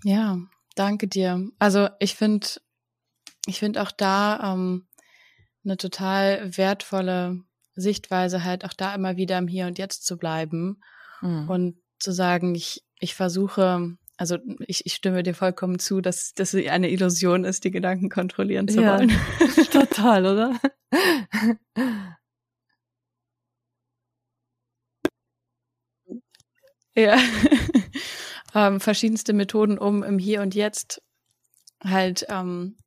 ja, 0.03 0.37
danke 0.75 1.07
dir. 1.07 1.47
Also 1.59 1.87
ich 1.99 2.15
finde, 2.15 2.47
ich 3.45 3.59
finde 3.59 3.81
auch 3.81 3.91
da 3.91 4.53
ähm, 4.53 4.87
eine 5.63 5.77
total 5.77 6.57
wertvolle 6.57 7.41
Sichtweise, 7.75 8.43
halt 8.43 8.65
auch 8.65 8.73
da 8.73 8.93
immer 8.93 9.15
wieder 9.15 9.37
im 9.37 9.47
Hier 9.47 9.67
und 9.67 9.77
Jetzt 9.77 10.05
zu 10.05 10.17
bleiben 10.17 10.81
mhm. 11.21 11.49
und 11.49 11.77
zu 11.99 12.11
sagen, 12.11 12.55
ich, 12.55 12.83
ich 12.99 13.15
versuche 13.15 13.97
also 14.17 14.37
ich, 14.67 14.85
ich 14.85 14.93
stimme 14.93 15.23
dir 15.23 15.33
vollkommen 15.33 15.79
zu, 15.79 15.99
dass 15.99 16.35
das 16.35 16.53
eine 16.53 16.91
Illusion 16.91 17.43
ist, 17.43 17.63
die 17.63 17.71
Gedanken 17.71 18.07
kontrollieren 18.09 18.67
zu 18.67 18.79
ja, 18.79 18.99
wollen. 18.99 19.11
Total, 19.71 20.25
oder? 20.27 20.59
ja. 26.95 27.17
ähm, 28.55 28.79
verschiedenste 28.79 29.33
Methoden, 29.33 29.77
um 29.77 30.03
im 30.03 30.19
Hier 30.19 30.41
und 30.41 30.55
Jetzt 30.55 31.01
halt 31.83 32.25
ähm, 32.29 32.77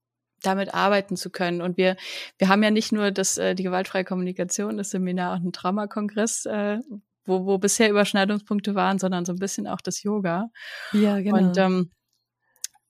damit 0.43 0.75
arbeiten 0.75 1.17
zu 1.17 1.31
können. 1.31 1.63
Und 1.63 1.77
wir, 1.77 1.97
wir 2.39 2.49
haben 2.49 2.63
ja 2.63 2.71
nicht 2.71 2.93
nur 2.93 3.11
das, 3.11 3.39
äh, 3.39 3.55
die 3.55 3.63
gewaltfreie 3.63 4.05
Kommunikation, 4.05 4.77
das 4.77 4.91
Seminar 4.91 5.35
und 5.35 5.47
ein 5.47 5.53
Traumakongress, 5.53 6.47
äh, 6.47 6.79
wo, 7.25 7.47
wo 7.47 7.59
bisher 7.59 7.91
Überschneidungspunkte 7.91 8.75
waren, 8.75 8.99
sondern 8.99 9.25
so 9.25 9.33
ein 9.33 9.39
bisschen 9.39 9.67
auch 9.67 9.81
das 9.81 10.03
Yoga. 10.03 10.51
Ja, 10.93 11.21
genau. 11.21 11.39
Und 11.39 11.57
ähm, 11.57 11.91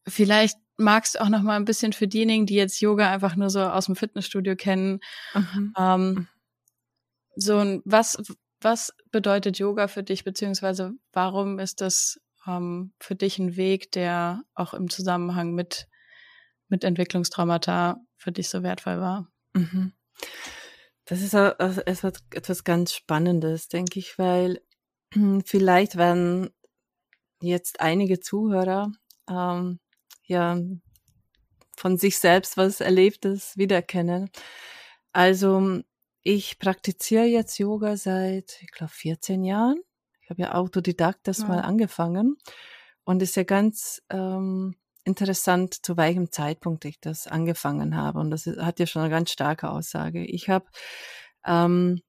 vielleicht 0.06 0.58
magst 0.76 1.14
du 1.14 1.20
auch 1.20 1.28
noch 1.28 1.42
mal 1.42 1.56
ein 1.56 1.64
bisschen 1.64 1.92
für 1.92 2.08
diejenigen, 2.08 2.46
die 2.46 2.56
jetzt 2.56 2.80
Yoga 2.80 3.10
einfach 3.10 3.36
nur 3.36 3.50
so 3.50 3.60
aus 3.60 3.86
dem 3.86 3.96
Fitnessstudio 3.96 4.56
kennen, 4.56 5.00
mhm. 5.34 5.72
ähm, 5.78 6.28
so 7.36 7.58
ein, 7.58 7.82
was, 7.84 8.16
was 8.64 8.92
bedeutet 9.10 9.58
Yoga 9.58 9.88
für 9.88 10.02
dich, 10.02 10.24
beziehungsweise 10.24 10.92
warum 11.12 11.58
ist 11.58 11.80
das 11.80 12.20
ähm, 12.46 12.92
für 12.98 13.14
dich 13.14 13.38
ein 13.38 13.56
Weg, 13.56 13.92
der 13.92 14.42
auch 14.54 14.74
im 14.74 14.90
Zusammenhang 14.90 15.52
mit, 15.52 15.88
mit 16.68 16.84
Entwicklungstraumata 16.84 17.98
für 18.16 18.32
dich 18.32 18.48
so 18.48 18.62
wertvoll 18.62 19.00
war? 19.00 19.28
Mhm. 19.54 19.92
Das 21.04 21.20
ist 21.20 21.34
etwas, 21.34 22.22
etwas 22.30 22.64
ganz 22.64 22.94
Spannendes, 22.94 23.68
denke 23.68 23.98
ich, 23.98 24.18
weil 24.18 24.60
vielleicht 25.44 25.96
werden 25.96 26.50
jetzt 27.40 27.80
einige 27.80 28.20
Zuhörer 28.20 28.90
ähm, 29.28 29.78
ja 30.24 30.58
von 31.76 31.98
sich 31.98 32.18
selbst 32.18 32.56
was 32.56 32.80
Erlebtes 32.80 33.56
wiederkennen. 33.56 34.30
Also 35.12 35.82
ich 36.24 36.58
praktiziere 36.58 37.26
jetzt 37.26 37.58
Yoga 37.58 37.96
seit, 37.96 38.58
ich 38.62 38.70
glaube, 38.72 38.92
14 38.92 39.44
Jahren. 39.44 39.80
Ich 40.22 40.30
habe 40.30 40.42
ja 40.42 40.54
Autodidakt 40.54 41.20
das 41.28 41.40
ja. 41.40 41.46
mal 41.46 41.60
angefangen 41.60 42.36
und 43.04 43.22
ist 43.22 43.36
ja 43.36 43.42
ganz 43.42 44.02
ähm, 44.08 44.74
interessant, 45.04 45.84
zu 45.84 45.98
welchem 45.98 46.32
Zeitpunkt 46.32 46.86
ich 46.86 46.98
das 46.98 47.26
angefangen 47.26 47.94
habe. 47.94 48.20
Und 48.20 48.30
das 48.30 48.46
hat 48.46 48.80
ja 48.80 48.86
schon 48.86 49.02
eine 49.02 49.10
ganz 49.10 49.30
starke 49.30 49.70
Aussage. 49.70 50.24
Ich 50.24 50.48
habe 50.48 50.64
ähm, 51.44 52.00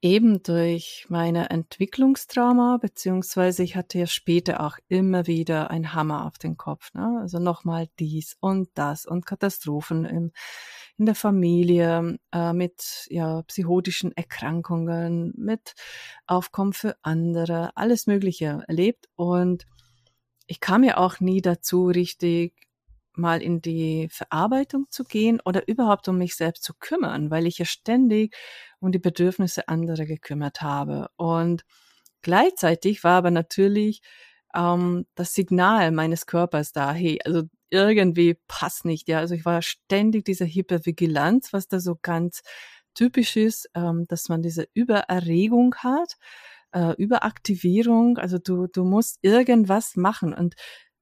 eben 0.00 0.42
durch 0.42 1.04
meine 1.10 1.50
Entwicklungstrauma, 1.50 2.78
beziehungsweise 2.80 3.62
ich 3.62 3.76
hatte 3.76 3.98
ja 3.98 4.06
später 4.06 4.60
auch 4.64 4.78
immer 4.88 5.26
wieder 5.26 5.70
ein 5.70 5.92
Hammer 5.92 6.24
auf 6.24 6.38
den 6.38 6.56
Kopf. 6.56 6.94
Ne? 6.94 7.18
Also 7.20 7.38
nochmal 7.40 7.88
dies 7.98 8.36
und 8.40 8.70
das 8.74 9.04
und 9.04 9.26
Katastrophen 9.26 10.06
im, 10.06 10.32
in 10.98 11.06
der 11.06 11.14
Familie, 11.14 12.18
äh, 12.32 12.52
mit 12.52 13.06
ja, 13.10 13.42
psychotischen 13.42 14.12
Erkrankungen, 14.16 15.32
mit 15.36 15.74
Aufkommen 16.26 16.72
für 16.72 16.96
andere, 17.02 17.70
alles 17.76 18.06
Mögliche 18.06 18.62
erlebt. 18.66 19.06
Und 19.14 19.66
ich 20.46 20.60
kam 20.60 20.84
ja 20.84 20.96
auch 20.96 21.20
nie 21.20 21.42
dazu, 21.42 21.86
richtig 21.88 22.54
mal 23.16 23.42
in 23.42 23.62
die 23.62 24.08
Verarbeitung 24.10 24.86
zu 24.90 25.04
gehen 25.04 25.40
oder 25.44 25.66
überhaupt 25.68 26.08
um 26.08 26.18
mich 26.18 26.36
selbst 26.36 26.62
zu 26.62 26.74
kümmern, 26.78 27.30
weil 27.30 27.46
ich 27.46 27.58
ja 27.58 27.64
ständig 27.64 28.36
um 28.78 28.92
die 28.92 28.98
Bedürfnisse 28.98 29.68
anderer 29.68 30.04
gekümmert 30.04 30.60
habe. 30.62 31.08
Und 31.16 31.64
gleichzeitig 32.22 33.04
war 33.04 33.18
aber 33.18 33.30
natürlich 33.30 34.02
ähm, 34.56 35.06
das 35.14 35.34
Signal 35.34 35.92
meines 35.92 36.26
Körpers 36.26 36.72
da, 36.72 36.92
hey, 36.92 37.20
also 37.24 37.42
irgendwie 37.70 38.36
passt 38.48 38.84
nicht. 38.84 39.08
Ja, 39.08 39.18
also 39.18 39.34
ich 39.34 39.44
war 39.44 39.62
ständig 39.62 40.24
diese 40.24 40.46
Hypervigilanz, 40.46 41.52
was 41.52 41.68
da 41.68 41.80
so 41.80 41.96
ganz 42.00 42.42
typisch 42.94 43.36
ist, 43.36 43.68
ähm, 43.74 44.06
dass 44.08 44.28
man 44.28 44.42
diese 44.42 44.68
Übererregung 44.74 45.74
hat 45.76 46.16
äh, 46.76 46.94
Überaktivierung. 46.96 48.18
Also 48.18 48.38
du, 48.38 48.66
du 48.66 48.84
musst 48.84 49.18
irgendwas 49.22 49.96
machen. 49.96 50.34
Und 50.34 50.54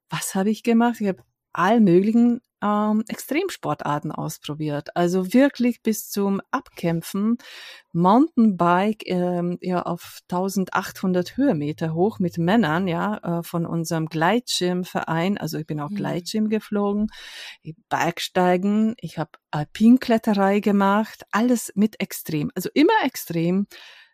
was 0.09 0.35
habe 0.35 0.51
ich 0.51 0.63
gemacht? 0.63 1.01
Ich 1.01 1.09
habe 1.09 1.23
all 1.55 1.81
möglichen 1.81 2.41
ähm, 2.65 3.05
Extremsportarten 3.09 4.11
ausprobiert. 4.11 4.97
Also 4.97 5.35
wirklich 5.35 5.83
bis 5.83 6.09
zum 6.09 6.41
Abkämpfen. 6.51 7.37
Mountainbike 7.93 9.07
ähm, 9.07 9.59
ja 9.61 9.83
auf 9.83 10.21
1800 10.31 11.37
Höhenmeter 11.37 11.95
hoch 11.95 12.19
mit 12.19 12.39
Männern, 12.39 12.89
ja, 12.89 13.19
äh, 13.19 13.43
von 13.43 13.67
unserem 13.67 14.07
Gleitschirmverein. 14.07 15.37
Also 15.39 15.59
ich 15.59 15.67
bin 15.67 15.81
auch 15.81 15.91
mhm. 15.91 15.97
Gleitschirm 15.97 16.49
geflogen, 16.49 17.09
Bergsteigen, 17.89 18.95
ich 18.99 19.19
habe 19.19 19.33
Alpinkletterei 19.51 20.61
gemacht, 20.61 21.25
alles 21.31 21.71
mit 21.75 22.01
extrem. 22.01 22.51
Also 22.55 22.71
immer 22.73 23.05
extrem 23.05 23.67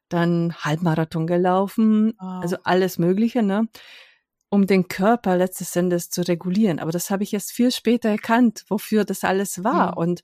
dann 0.09 0.55
Halbmarathon 0.59 1.29
gelaufen, 1.29 2.15
wow. 2.19 2.43
also 2.43 2.57
alles 2.65 2.99
Mögliche, 2.99 3.45
ne? 3.45 3.69
Um 4.51 4.67
den 4.67 4.89
Körper 4.89 5.37
letztes 5.37 5.75
Endes 5.77 6.11
zu 6.11 6.23
regulieren. 6.23 6.81
Aber 6.81 6.91
das 6.91 7.09
habe 7.09 7.23
ich 7.23 7.33
erst 7.33 7.53
viel 7.53 7.71
später 7.71 8.11
erkannt, 8.11 8.65
wofür 8.69 9.05
das 9.05 9.25
alles 9.25 9.65
war. 9.65 9.93
Mhm. 9.93 9.99
Und 9.99 10.23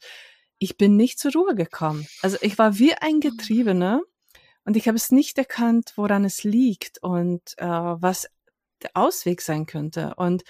ich 0.58 0.76
bin 0.76 0.96
nicht 0.96 1.18
zur 1.18 1.32
Ruhe 1.32 1.54
gekommen. 1.54 2.06
Also 2.22 2.36
ich 2.40 2.58
war 2.58 2.78
wie 2.78 2.94
ein 2.94 3.20
Getriebener 3.20 4.02
und 4.64 4.76
ich 4.76 4.88
habe 4.88 4.96
es 4.96 5.12
nicht 5.12 5.38
erkannt, 5.38 5.92
woran 5.96 6.24
es 6.24 6.42
liegt 6.42 7.02
und 7.02 7.54
äh, 7.58 7.66
was 7.66 8.28
der 8.82 8.90
Ausweg 8.94 9.40
sein 9.40 9.66
könnte. 9.66 10.14
Und 10.16 10.42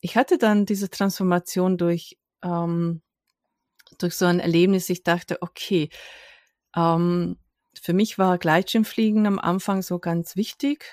ich 0.00 0.16
hatte 0.16 0.36
dann 0.36 0.66
diese 0.66 0.90
Transformation 0.90 1.78
durch, 1.78 2.18
ähm, 2.42 3.00
durch 3.98 4.14
so 4.14 4.26
ein 4.26 4.40
Erlebnis. 4.40 4.90
Ich 4.90 5.04
dachte, 5.04 5.40
okay, 5.40 5.88
ähm, 6.76 7.38
für 7.80 7.94
mich 7.94 8.18
war 8.18 8.36
Gleitschirmfliegen 8.38 9.26
am 9.26 9.38
Anfang 9.38 9.82
so 9.82 9.98
ganz 9.98 10.36
wichtig. 10.36 10.84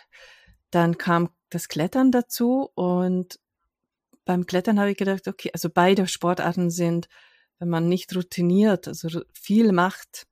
Dann 0.74 0.98
kam 0.98 1.30
das 1.50 1.68
Klettern 1.68 2.12
dazu 2.12 2.72
und 2.74 3.40
beim 4.26 4.48
Klettern 4.48 4.80
habe 4.80 4.90
ich 4.90 4.98
gedacht, 4.98 5.28
okay, 5.28 5.52
also 5.54 5.70
beide 5.70 6.08
Sportarten 6.08 6.72
sind, 6.72 7.08
wenn 7.60 7.70
man 7.70 7.88
nicht 7.88 8.16
routiniert, 8.16 8.88
also 8.88 9.22
viel 9.34 9.72
macht 9.72 10.26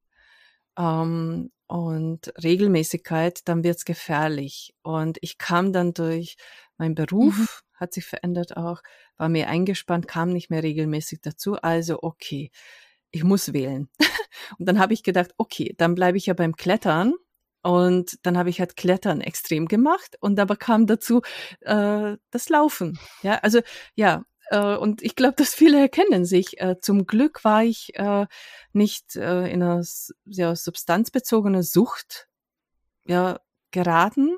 ähm, 0.79 1.51
und 1.67 2.33
Regelmäßigkeit, 2.43 3.47
dann 3.47 3.63
wird's 3.63 3.85
gefährlich. 3.85 4.73
Und 4.81 5.19
ich 5.21 5.37
kam 5.37 5.73
dann 5.73 5.93
durch 5.93 6.37
meinen 6.77 6.95
Beruf, 6.95 7.37
mhm. 7.37 7.47
hat 7.75 7.93
sich 7.93 8.05
verändert 8.05 8.57
auch, 8.57 8.81
war 9.17 9.29
mehr 9.29 9.47
eingespannt, 9.47 10.07
kam 10.07 10.29
nicht 10.29 10.49
mehr 10.49 10.63
regelmäßig 10.63 11.21
dazu. 11.21 11.53
Also 11.61 11.99
okay, 12.01 12.49
ich 13.11 13.23
muss 13.23 13.53
wählen. 13.53 13.89
Und 14.57 14.65
dann 14.65 14.79
habe 14.79 14.95
ich 14.95 15.03
gedacht, 15.03 15.35
okay, 15.37 15.75
dann 15.77 15.93
bleibe 15.93 16.17
ich 16.17 16.25
ja 16.25 16.33
beim 16.33 16.55
Klettern. 16.55 17.13
Und 17.63 18.17
dann 18.23 18.37
habe 18.37 18.49
ich 18.49 18.59
halt 18.59 18.75
Klettern 18.75 19.21
extrem 19.21 19.67
gemacht 19.67 20.17
und 20.19 20.39
aber 20.39 20.55
kam 20.55 20.87
dazu 20.87 21.21
äh, 21.61 22.17
das 22.31 22.49
Laufen. 22.49 22.99
Ja, 23.21 23.35
also 23.39 23.61
ja, 23.95 24.23
äh, 24.51 24.75
und 24.75 25.01
ich 25.01 25.15
glaube, 25.15 25.35
dass 25.37 25.53
viele 25.53 25.79
erkennen 25.79 26.25
sich. 26.25 26.59
Äh, 26.59 26.79
zum 26.81 27.05
Glück 27.05 27.43
war 27.43 27.63
ich 27.63 27.95
äh, 27.95 28.27
nicht 28.73 29.15
äh, 29.15 29.47
in 29.47 29.63
einer 29.63 29.83
sehr 29.83 30.55
substanzbezogene 30.55 31.63
Sucht 31.63 32.27
ja, 33.05 33.39
geraten. 33.71 34.37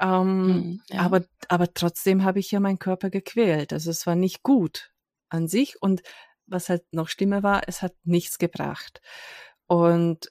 Ähm, 0.00 0.46
mhm, 0.46 0.82
ja. 0.90 1.00
aber, 1.00 1.24
aber 1.48 1.72
trotzdem 1.72 2.24
habe 2.24 2.38
ich 2.38 2.50
ja 2.50 2.60
meinen 2.60 2.78
Körper 2.78 3.10
gequält. 3.10 3.72
Also 3.72 3.90
es 3.90 4.06
war 4.06 4.14
nicht 4.14 4.42
gut 4.42 4.92
an 5.28 5.48
sich. 5.48 5.80
Und 5.80 6.02
was 6.46 6.68
halt 6.68 6.84
noch 6.92 7.08
schlimmer 7.08 7.42
war, 7.42 7.62
es 7.66 7.82
hat 7.82 7.94
nichts 8.04 8.38
gebracht. 8.38 9.00
Und 9.66 10.30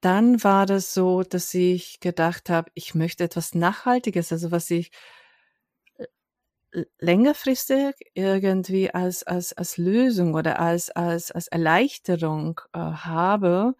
dann 0.00 0.42
war 0.44 0.66
das 0.66 0.94
so, 0.94 1.22
dass 1.22 1.52
ich 1.54 2.00
gedacht 2.00 2.50
habe, 2.50 2.70
ich 2.74 2.94
möchte 2.94 3.24
etwas 3.24 3.54
Nachhaltiges, 3.54 4.32
also 4.32 4.50
was 4.50 4.70
ich 4.70 4.90
längerfristig 6.98 7.94
irgendwie 8.14 8.90
als, 8.92 9.22
als, 9.22 9.52
als 9.52 9.76
Lösung 9.78 10.34
oder 10.34 10.60
als, 10.60 10.90
als, 10.90 11.30
als 11.30 11.48
Erleichterung 11.48 12.60
äh, 12.72 12.78
habe, 12.78 13.74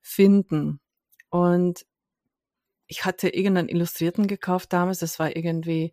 finden. 0.00 0.80
Und 1.30 1.86
ich 2.86 3.04
hatte 3.04 3.28
irgendeinen 3.28 3.68
Illustrierten 3.68 4.26
gekauft 4.26 4.72
damals, 4.72 4.98
das 4.98 5.18
war 5.18 5.34
irgendwie 5.34 5.92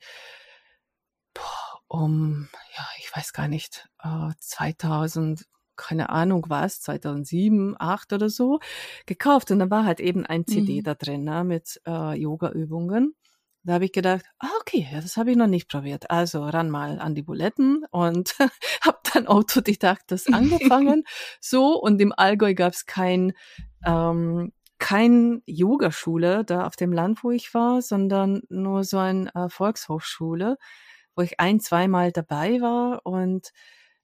boah, 1.34 1.82
um, 1.88 2.50
ja, 2.76 2.88
ich 3.00 3.16
weiß 3.16 3.34
gar 3.34 3.48
nicht, 3.48 3.88
äh, 4.04 4.32
2000, 4.40 5.46
keine 5.82 6.10
Ahnung 6.10 6.46
was, 6.50 6.82
2007, 6.82 7.76
8 7.80 8.14
oder 8.14 8.30
so, 8.30 8.60
gekauft. 9.06 9.52
Und 9.52 9.60
da 9.60 9.70
war 9.70 9.86
halt 9.86 10.00
eben 10.00 10.26
ein 10.26 10.46
CD 10.46 10.80
mhm. 10.80 10.84
da 10.84 10.96
drin 10.96 11.24
ne, 11.24 11.44
mit 11.44 11.82
äh, 11.86 12.20
Yoga-Übungen. 12.20 13.16
Da 13.64 13.74
habe 13.74 13.86
ich 13.86 13.92
gedacht, 13.92 14.26
ah, 14.40 14.50
okay, 14.60 14.88
das 14.92 15.18
habe 15.18 15.32
ich 15.32 15.38
noch 15.38 15.48
nicht 15.48 15.70
probiert. 15.70 16.10
Also 16.10 16.44
ran 16.44 16.72
mal 16.72 17.00
an 17.00 17.14
die 17.14 17.22
Buletten 17.22 17.86
und 17.92 18.36
habe 18.82 18.98
dann 19.14 19.28
Autodidakt 19.28 20.12
das 20.12 20.28
angefangen. 20.28 21.04
so, 21.40 21.80
und 21.80 22.02
im 22.02 22.12
Allgäu 22.16 22.56
gab 22.56 22.74
es 22.74 22.88
kein, 22.88 23.34
ähm, 23.86 24.52
kein 24.80 25.44
Yogaschule 25.46 26.44
da 26.44 26.66
auf 26.66 26.76
dem 26.76 26.92
Land, 26.92 27.24
wo 27.24 27.30
ich 27.30 27.54
war, 27.54 27.84
sondern 27.84 28.42
nur 28.50 28.84
so 28.84 28.98
eine 28.98 29.34
äh, 29.36 29.48
Volkshochschule, 29.48 30.58
wo 31.16 31.22
ich 31.22 31.40
ein, 31.40 31.60
zweimal 31.60 32.12
dabei 32.12 32.62
war. 32.62 33.02
Und 33.06 33.52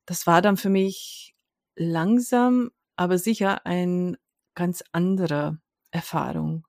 das 0.05 0.27
war 0.27 0.43
dann 0.43 0.57
für 0.57 0.69
mich 0.69 1.33
langsam, 1.77 2.71
aber 2.95 3.17
sicher 3.17 3.65
ein 3.65 4.17
ganz 4.55 4.83
andere 4.91 5.59
Erfahrung. 5.91 6.67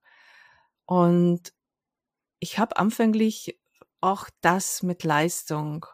Und 0.85 1.53
ich 2.39 2.57
habe 2.57 2.77
anfänglich 2.77 3.59
auch 4.01 4.29
das 4.41 4.83
mit 4.83 5.03
Leistung, 5.03 5.85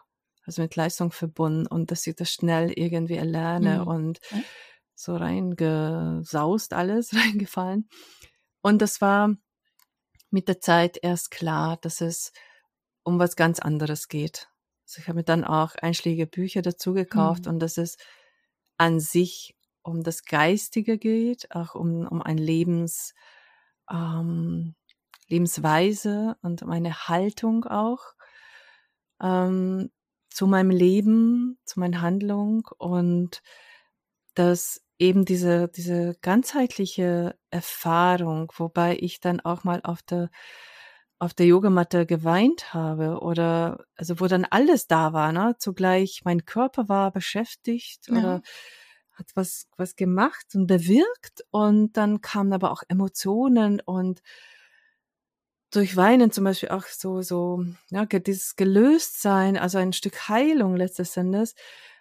also 0.44 0.62
mit 0.62 0.76
Leistung 0.76 1.10
verbunden 1.10 1.66
und 1.66 1.90
dass 1.90 2.06
ich 2.06 2.14
das 2.14 2.30
schnell 2.30 2.70
irgendwie 2.72 3.16
erlerne 3.16 3.80
mhm. 3.80 3.88
und 3.88 4.20
so 4.94 5.16
reingesaust 5.16 6.72
alles, 6.72 7.12
reingefallen. 7.14 7.88
Und 8.62 8.80
das 8.82 9.00
war 9.00 9.34
mit 10.30 10.48
der 10.48 10.60
Zeit 10.60 10.98
erst 11.02 11.30
klar, 11.30 11.78
dass 11.78 12.00
es 12.00 12.32
um 13.02 13.18
was 13.18 13.36
ganz 13.36 13.58
anderes 13.58 14.08
geht. 14.08 14.48
Also 14.86 15.00
ich 15.00 15.08
habe 15.08 15.18
mir 15.18 15.24
dann 15.24 15.44
auch 15.44 15.74
einschlägige 15.76 16.26
Bücher 16.26 16.62
dazu 16.62 16.92
gekauft 16.92 17.46
mhm. 17.46 17.52
und 17.52 17.58
dass 17.60 17.76
es 17.76 17.96
an 18.78 19.00
sich 19.00 19.56
um 19.82 20.02
das 20.02 20.24
Geistige 20.24 20.98
geht, 20.98 21.50
auch 21.54 21.74
um, 21.74 22.06
um 22.06 22.22
ein 22.22 22.38
Lebens, 22.38 23.14
ähm, 23.90 24.74
Lebensweise 25.28 26.36
und 26.42 26.64
meine 26.66 27.08
Haltung 27.08 27.64
auch 27.64 28.14
ähm, 29.20 29.90
zu 30.30 30.46
meinem 30.46 30.70
Leben, 30.70 31.58
zu 31.64 31.80
meiner 31.80 32.02
Handlung 32.02 32.68
und 32.78 33.42
dass 34.34 34.82
eben 34.98 35.24
diese, 35.24 35.68
diese 35.68 36.16
ganzheitliche 36.20 37.36
Erfahrung, 37.50 38.52
wobei 38.56 38.96
ich 38.98 39.20
dann 39.20 39.40
auch 39.40 39.64
mal 39.64 39.80
auf 39.82 40.02
der, 40.02 40.30
auf 41.18 41.32
der 41.32 41.46
Yogamatte 41.46 42.06
geweint 42.06 42.74
habe 42.74 43.20
oder, 43.20 43.86
also 43.96 44.20
wo 44.20 44.26
dann 44.26 44.44
alles 44.44 44.86
da 44.86 45.12
war, 45.12 45.32
ne, 45.32 45.56
zugleich 45.58 46.22
mein 46.24 46.44
Körper 46.44 46.88
war 46.88 47.10
beschäftigt 47.10 48.08
ja. 48.08 48.18
oder 48.18 48.42
hat 49.12 49.30
was, 49.34 49.66
was 49.76 49.96
gemacht 49.96 50.46
und 50.54 50.66
bewirkt 50.66 51.42
und 51.50 51.96
dann 51.96 52.20
kamen 52.20 52.52
aber 52.52 52.70
auch 52.70 52.82
Emotionen 52.88 53.80
und 53.80 54.20
durch 55.70 55.96
Weinen 55.96 56.30
zum 56.30 56.44
Beispiel 56.44 56.68
auch 56.68 56.86
so, 56.86 57.22
so, 57.22 57.64
ja, 57.90 58.04
dieses 58.04 58.56
Gelöstsein, 58.56 59.56
also 59.56 59.78
ein 59.78 59.92
Stück 59.92 60.28
Heilung 60.28 60.76
letztes 60.76 61.16
Endes, 61.16 61.54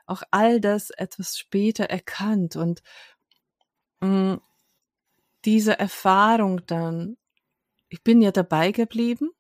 auch 0.05 0.23
all 0.31 0.61
das 0.61 0.91
etwas 0.91 1.37
später 1.37 1.85
erkannt 1.85 2.55
und 2.55 2.81
mh, 4.01 4.35
mm, 4.35 4.41
diese 5.45 5.77
Erfahrung 5.79 6.65
dann, 6.65 7.17
ich 7.95 8.03
bin 8.03 8.21
ja 8.21 8.31
dabei 8.31 8.73
geblieben, 8.73 9.31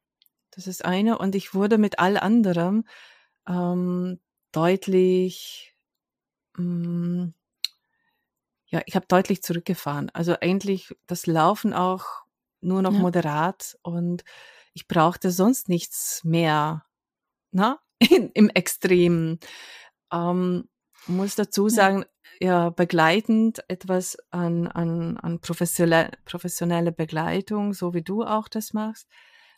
das 0.51 0.65
ist 0.65 0.85
eine, 0.85 1.17
und 1.17 1.35
ich 1.35 1.53
wurde 1.53 1.77
mit 1.77 1.99
all 1.99 2.17
anderem 2.17 2.85
ähm, 3.45 4.21
deutlich, 4.53 5.75
mh, 6.55 6.63
mm, 6.63 7.33
ja, 8.67 8.81
ich 8.85 8.95
habe 8.95 9.07
deutlich 9.07 9.43
zurückgefahren. 9.43 10.09
Also 10.11 10.37
eigentlich 10.39 10.95
das 11.05 11.27
Laufen 11.27 11.73
auch 11.73 12.05
nur 12.61 12.81
noch 12.81 12.93
ja. 12.93 12.99
moderat 12.99 13.77
und 13.81 14.23
ich 14.73 14.87
brauchte 14.87 15.31
sonst 15.31 15.67
nichts 15.67 16.23
mehr, 16.23 16.85
na, 17.51 17.81
im 18.33 18.49
Extremen. 18.49 19.39
Ähm, 20.13 20.69
muss 21.07 21.35
dazu 21.35 21.67
sagen, 21.67 22.03
ja, 22.03 22.07
ja 22.39 22.69
begleitend 22.69 23.63
etwas 23.67 24.17
an, 24.31 24.67
an, 24.67 25.17
an 25.17 25.39
professionelle, 25.39 26.11
professionelle 26.25 26.91
Begleitung, 26.91 27.73
so 27.73 27.93
wie 27.93 28.01
du 28.01 28.23
auch 28.23 28.47
das 28.47 28.73
machst. 28.73 29.07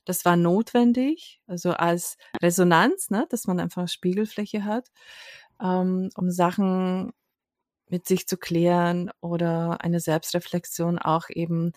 Das 0.06 0.24
war 0.24 0.38
notwendig, 0.38 1.42
also 1.48 1.74
als 1.74 2.18
Resonanz, 2.42 3.10
ne, 3.10 3.28
dass 3.30 3.48
man 3.48 3.60
einfach 3.60 3.90
Spiegelfläche 3.90 4.64
hat, 4.64 4.90
ähm, 5.62 6.10
um 6.16 6.32
Sachen 6.32 7.12
mit 7.90 8.08
sich 8.08 8.28
zu 8.28 8.38
klären 8.38 9.12
oder 9.22 9.82
eine 9.82 10.00
Selbstreflexion 10.00 11.00
auch 11.00 11.30
eben 11.30 11.74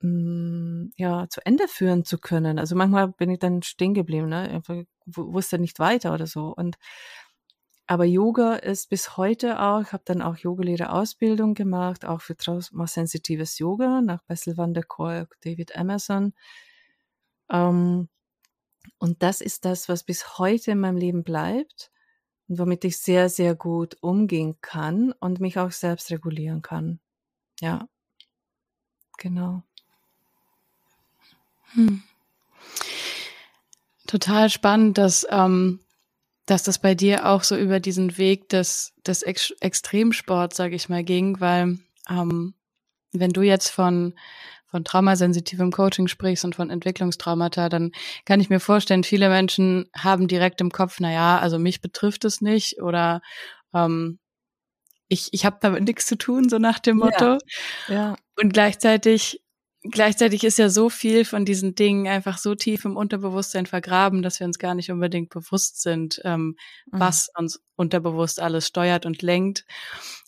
hm, 0.00 0.92
ja, 0.96 1.28
zu 1.28 1.44
Ende 1.44 1.68
führen 1.68 2.04
zu 2.04 2.18
können. 2.18 2.58
Also 2.58 2.74
manchmal 2.74 3.08
bin 3.08 3.30
ich 3.30 3.38
dann 3.38 3.62
stehen 3.62 3.94
geblieben, 3.94 4.28
ne? 4.28 4.48
Einfach 4.50 4.82
wusste 5.06 5.58
nicht 5.58 5.78
weiter 5.78 6.14
oder 6.14 6.26
so. 6.26 6.54
Und 6.54 6.76
aber 7.90 8.04
Yoga 8.04 8.54
ist 8.54 8.88
bis 8.88 9.16
heute 9.16 9.60
auch, 9.60 9.80
ich 9.80 9.92
habe 9.92 10.04
dann 10.06 10.22
auch 10.22 10.36
Yogalehrer-Ausbildung 10.36 11.54
gemacht, 11.54 12.04
auch 12.04 12.20
für 12.20 12.36
traumasensitives 12.36 13.58
Yoga 13.58 14.00
nach 14.00 14.22
Bessel 14.22 14.56
van 14.56 14.74
der 14.74 14.84
Kolk, 14.84 15.36
David 15.40 15.72
Emerson. 15.72 16.32
Ähm, 17.50 18.08
und 18.98 19.24
das 19.24 19.40
ist 19.40 19.64
das, 19.64 19.88
was 19.88 20.04
bis 20.04 20.38
heute 20.38 20.70
in 20.70 20.78
meinem 20.78 20.98
Leben 20.98 21.24
bleibt 21.24 21.90
und 22.46 22.60
womit 22.60 22.84
ich 22.84 22.96
sehr, 22.96 23.28
sehr 23.28 23.56
gut 23.56 23.96
umgehen 24.02 24.56
kann 24.60 25.10
und 25.18 25.40
mich 25.40 25.58
auch 25.58 25.72
selbst 25.72 26.12
regulieren 26.12 26.62
kann. 26.62 27.00
Ja, 27.58 27.88
genau. 29.18 29.64
Hm. 31.72 32.04
Total 34.06 34.48
spannend, 34.48 34.96
dass, 34.96 35.26
ähm, 35.28 35.80
dass 36.50 36.62
das 36.62 36.78
bei 36.78 36.94
dir 36.94 37.26
auch 37.26 37.42
so 37.42 37.56
über 37.56 37.80
diesen 37.80 38.18
Weg 38.18 38.48
des, 38.48 38.92
des 39.06 39.22
Ex 39.22 39.52
Extremsports, 39.60 40.56
sage 40.56 40.74
ich 40.74 40.88
mal, 40.88 41.04
ging, 41.04 41.40
weil 41.40 41.78
ähm, 42.08 42.54
wenn 43.12 43.30
du 43.30 43.42
jetzt 43.42 43.70
von 43.70 44.14
von 44.66 44.84
traumasensitivem 44.84 45.72
Coaching 45.72 46.06
sprichst 46.06 46.44
und 46.44 46.54
von 46.54 46.70
Entwicklungstraumata, 46.70 47.68
dann 47.68 47.90
kann 48.24 48.40
ich 48.40 48.50
mir 48.50 48.60
vorstellen, 48.60 49.02
viele 49.02 49.28
Menschen 49.28 49.90
haben 49.96 50.28
direkt 50.28 50.60
im 50.60 50.70
Kopf, 50.70 50.98
na 51.00 51.10
ja, 51.12 51.38
also 51.40 51.58
mich 51.58 51.80
betrifft 51.80 52.24
es 52.24 52.40
nicht 52.40 52.80
oder 52.80 53.20
ähm, 53.74 54.20
ich, 55.08 55.30
ich 55.32 55.44
habe 55.44 55.58
damit 55.60 55.82
nichts 55.82 56.06
zu 56.06 56.16
tun, 56.16 56.48
so 56.48 56.58
nach 56.58 56.78
dem 56.78 56.98
Motto. 56.98 57.38
Ja, 57.88 57.94
ja. 57.94 58.16
Und 58.40 58.52
gleichzeitig 58.52 59.42
gleichzeitig 59.82 60.44
ist 60.44 60.58
ja 60.58 60.68
so 60.68 60.90
viel 60.90 61.24
von 61.24 61.44
diesen 61.44 61.74
Dingen 61.74 62.06
einfach 62.06 62.38
so 62.38 62.54
tief 62.54 62.84
im 62.84 62.96
Unterbewusstsein 62.96 63.66
vergraben, 63.66 64.22
dass 64.22 64.40
wir 64.40 64.46
uns 64.46 64.58
gar 64.58 64.74
nicht 64.74 64.90
unbedingt 64.90 65.30
bewusst 65.30 65.82
sind, 65.82 66.20
ähm, 66.24 66.56
mhm. 66.90 67.00
was 67.00 67.30
uns 67.36 67.62
unterbewusst 67.76 68.40
alles 68.40 68.66
steuert 68.66 69.06
und 69.06 69.22
lenkt. 69.22 69.64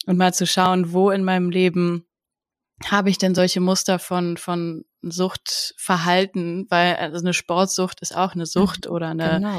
Und 0.06 0.16
mal 0.16 0.32
zu 0.32 0.46
schauen, 0.46 0.92
wo 0.92 1.10
in 1.10 1.24
meinem 1.24 1.50
Leben 1.50 2.06
habe 2.86 3.10
ich 3.10 3.18
denn 3.18 3.34
solche 3.34 3.60
Muster 3.60 3.98
von, 3.98 4.36
von 4.36 4.84
Suchtverhalten, 5.02 6.66
weil 6.70 6.96
also 6.96 7.18
eine 7.18 7.34
Sportsucht 7.34 8.00
ist 8.00 8.16
auch 8.16 8.34
eine 8.34 8.46
Sucht 8.46 8.86
mhm. 8.86 8.92
oder 8.92 9.08
eine, 9.08 9.30
genau. 9.30 9.58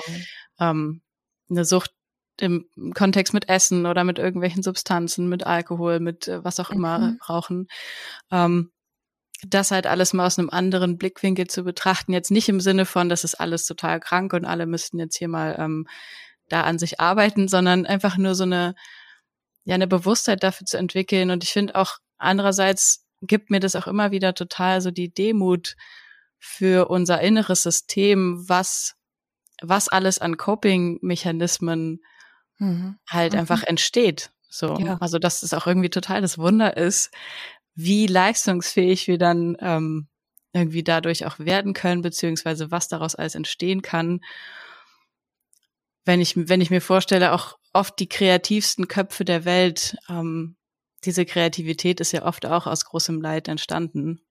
ähm, 0.59 1.01
eine 1.49 1.65
Sucht 1.65 1.91
im 2.39 2.67
Kontext 2.95 3.33
mit 3.33 3.47
Essen 3.47 3.85
oder 3.85 4.03
mit 4.03 4.17
irgendwelchen 4.17 4.63
Substanzen, 4.63 5.29
mit 5.29 5.45
Alkohol, 5.45 5.99
mit 5.99 6.27
äh, 6.27 6.43
was 6.43 6.59
auch 6.59 6.71
immer, 6.71 6.99
mhm. 6.99 7.19
Rauchen. 7.29 7.67
Ähm, 8.31 8.71
das 9.47 9.71
halt 9.71 9.87
alles 9.87 10.13
mal 10.13 10.25
aus 10.25 10.39
einem 10.39 10.49
anderen 10.49 10.97
Blickwinkel 10.97 11.47
zu 11.47 11.63
betrachten. 11.63 12.13
Jetzt 12.13 12.31
nicht 12.31 12.49
im 12.49 12.59
Sinne 12.59 12.85
von, 12.85 13.09
das 13.09 13.23
ist 13.23 13.35
alles 13.35 13.65
total 13.65 13.99
krank 13.99 14.33
und 14.33 14.45
alle 14.45 14.65
müssten 14.65 14.99
jetzt 14.99 15.17
hier 15.17 15.27
mal 15.27 15.55
ähm, 15.57 15.87
da 16.49 16.61
an 16.61 16.79
sich 16.79 16.99
arbeiten, 16.99 17.47
sondern 17.47 17.85
einfach 17.85 18.17
nur 18.17 18.35
so 18.35 18.43
eine, 18.43 18.75
ja, 19.65 19.75
eine 19.75 19.87
Bewusstheit 19.87 20.43
dafür 20.43 20.65
zu 20.65 20.77
entwickeln. 20.77 21.31
Und 21.31 21.43
ich 21.43 21.51
finde 21.51 21.75
auch 21.75 21.97
andererseits 22.17 23.05
gibt 23.21 23.49
mir 23.49 23.59
das 23.59 23.75
auch 23.75 23.87
immer 23.87 24.11
wieder 24.11 24.33
total 24.33 24.81
so 24.81 24.91
die 24.91 25.13
Demut 25.13 25.75
für 26.39 26.89
unser 26.89 27.21
inneres 27.21 27.63
System, 27.63 28.43
was, 28.47 28.95
was 29.61 29.87
alles 29.87 30.19
an 30.19 30.37
Coping-Mechanismen 30.37 32.01
mhm. 32.59 32.97
halt 33.09 33.33
mhm. 33.33 33.39
einfach 33.39 33.63
entsteht. 33.63 34.31
So, 34.49 34.77
ja. 34.77 34.97
also 34.99 35.19
dass 35.19 35.41
es 35.41 35.53
auch 35.53 35.65
irgendwie 35.65 35.89
total 35.89 36.21
das 36.21 36.37
Wunder 36.37 36.77
ist, 36.77 37.11
wie 37.75 38.07
leistungsfähig 38.07 39.07
wir 39.07 39.17
dann 39.17 39.57
ähm, 39.59 40.07
irgendwie 40.53 40.83
dadurch 40.83 41.25
auch 41.25 41.39
werden 41.39 41.73
können, 41.73 42.01
beziehungsweise 42.01 42.71
was 42.71 42.87
daraus 42.87 43.15
alles 43.15 43.35
entstehen 43.35 43.81
kann. 43.81 44.21
Wenn 46.05 46.21
ich, 46.21 46.35
wenn 46.35 46.61
ich 46.61 46.69
mir 46.69 46.81
vorstelle, 46.81 47.33
auch 47.33 47.57
oft 47.73 47.97
die 47.99 48.09
kreativsten 48.09 48.87
Köpfe 48.87 49.25
der 49.25 49.45
Welt, 49.45 49.97
ähm, 50.09 50.55
diese 51.05 51.25
Kreativität 51.25 51.99
ist 51.99 52.11
ja 52.11 52.23
oft 52.25 52.45
auch 52.45 52.67
aus 52.67 52.85
großem 52.85 53.19
Leid 53.21 53.47
entstanden. 53.47 54.21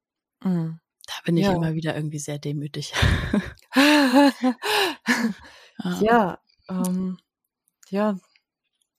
Mhm. 0.42 0.78
Da 1.06 1.14
bin 1.24 1.36
ich 1.36 1.46
ja. 1.46 1.52
immer 1.52 1.74
wieder 1.74 1.96
irgendwie 1.96 2.20
sehr 2.20 2.38
demütig. 2.38 2.92
ja, 6.00 6.38
ähm, 6.68 7.18
ja, 7.90 8.16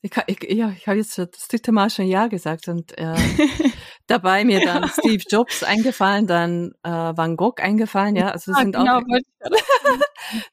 ich, 0.05 0.11
ich, 0.27 0.51
ja, 0.51 0.69
ich 0.71 0.87
habe 0.87 0.97
jetzt 0.97 1.17
das 1.17 1.47
dritte 1.47 1.71
Mal 1.71 1.89
schon 1.89 2.05
Ja 2.05 2.27
gesagt 2.27 2.67
und 2.67 2.97
äh, 2.97 3.15
dabei 4.07 4.43
mir 4.45 4.61
dann 4.65 4.87
Steve 4.89 5.23
Jobs 5.27 5.63
eingefallen, 5.63 6.27
dann 6.27 6.73
äh, 6.83 6.89
Van 6.89 7.37
Gogh 7.37 7.61
eingefallen, 7.61 8.15
ja, 8.15 8.29
also 8.29 8.51
das 8.51 8.59
ja, 8.59 8.63
sind 8.63 8.75
genau, 8.75 8.99
auch, 8.99 9.03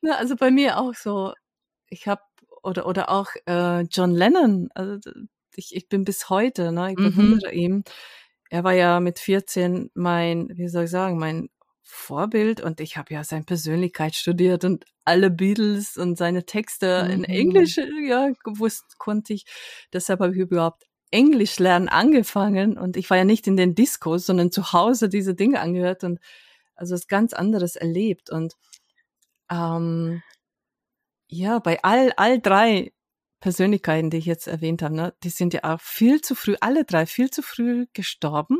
Na, 0.02 0.16
also 0.16 0.36
bei 0.36 0.50
mir 0.50 0.78
auch 0.78 0.94
so, 0.94 1.32
ich 1.88 2.06
habe 2.06 2.22
oder 2.62 2.86
oder 2.86 3.10
auch 3.10 3.30
äh, 3.46 3.82
John 3.82 4.12
Lennon, 4.12 4.68
also 4.74 4.98
ich, 5.56 5.74
ich 5.74 5.88
bin 5.88 6.04
bis 6.04 6.28
heute, 6.28 6.72
ne, 6.72 6.92
ich 6.92 6.98
mhm. 6.98 7.04
bewundere 7.04 7.52
ihn. 7.52 7.84
Er 8.50 8.64
war 8.64 8.72
ja 8.72 9.00
mit 9.00 9.18
14 9.18 9.90
mein, 9.94 10.48
wie 10.54 10.68
soll 10.68 10.84
ich 10.84 10.90
sagen, 10.90 11.18
mein 11.18 11.50
Vorbild 11.82 12.60
und 12.60 12.80
ich 12.80 12.96
habe 12.96 13.14
ja 13.14 13.24
seine 13.24 13.44
Persönlichkeit 13.44 14.14
studiert 14.14 14.64
und 14.64 14.84
alle 15.04 15.30
Beatles 15.30 15.96
und 15.96 16.16
seine 16.16 16.46
Texte 16.46 17.04
mhm. 17.04 17.10
in 17.10 17.24
Englisch 17.24 17.78
ja 18.08 18.30
gewusst 18.44 18.98
konnte 18.98 19.32
ich. 19.32 19.44
Deshalb 19.92 20.20
habe 20.20 20.32
ich 20.32 20.38
überhaupt 20.38 20.84
Englisch 21.10 21.58
lernen 21.58 21.88
angefangen 21.88 22.78
und 22.78 22.96
ich 22.96 23.10
war 23.10 23.16
ja 23.16 23.24
nicht 23.24 23.46
in 23.46 23.56
den 23.56 23.74
Diskos, 23.74 24.26
sondern 24.26 24.52
zu 24.52 24.72
Hause 24.72 25.08
diese 25.08 25.34
Dinge 25.34 25.60
angehört 25.60 26.04
und 26.04 26.20
also 26.76 26.94
was 26.94 27.08
ganz 27.08 27.32
anderes 27.32 27.76
erlebt. 27.76 28.30
Und 28.30 28.54
ähm, 29.50 30.22
ja 31.28 31.58
bei 31.58 31.82
all 31.82 32.12
all 32.16 32.40
drei 32.40 32.92
Persönlichkeiten, 33.40 34.10
die 34.10 34.18
ich 34.18 34.26
jetzt 34.26 34.46
erwähnt 34.46 34.82
habe, 34.82 34.94
ne, 34.94 35.14
die 35.22 35.30
sind 35.30 35.54
ja 35.54 35.64
auch 35.64 35.80
viel 35.80 36.20
zu 36.20 36.34
früh, 36.34 36.56
alle 36.60 36.84
drei 36.84 37.06
viel 37.06 37.30
zu 37.30 37.42
früh 37.42 37.86
gestorben. 37.92 38.58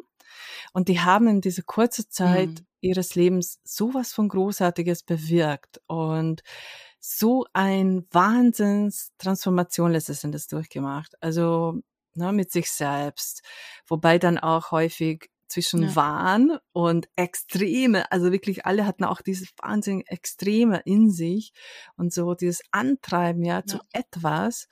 Und 0.73 0.89
die 0.89 1.01
haben 1.01 1.29
in 1.29 1.41
dieser 1.41 1.63
kurzen 1.63 2.07
Zeit 2.09 2.49
mhm. 2.49 2.67
ihres 2.81 3.15
Lebens 3.15 3.61
sowas 3.65 4.13
von 4.13 4.29
Großartiges 4.29 5.03
bewirkt 5.03 5.81
und 5.87 6.43
so 7.01 7.47
ein 7.53 8.07
Wahnsinns 8.11 9.13
Transformation 9.19 9.93
letztes 9.93 10.25
Endes 10.25 10.47
durchgemacht. 10.47 11.15
Also 11.23 11.81
ne, 12.14 12.33
mit 12.33 12.51
sich 12.51 12.70
selbst, 12.70 13.42
wobei 13.87 14.18
dann 14.18 14.38
auch 14.38 14.70
häufig 14.70 15.31
zwischen 15.51 15.83
ja. 15.83 15.96
Wahn 15.96 16.59
und 16.73 17.09
Extreme, 17.16 18.11
also 18.12 18.33
wirklich 18.33 18.66
alle 18.66 18.87
hatten 18.87 19.05
auch 19.05 19.20
dieses 19.20 19.51
Wahnsinn 19.61 20.03
Extreme 20.07 20.81
in 20.85 21.11
sich 21.11 21.53
und 21.96 22.12
so 22.12 22.35
dieses 22.35 22.62
Antreiben 22.70 23.44
ja, 23.44 23.57
ja. 23.57 23.66
zu 23.66 23.79
etwas. 23.92 24.68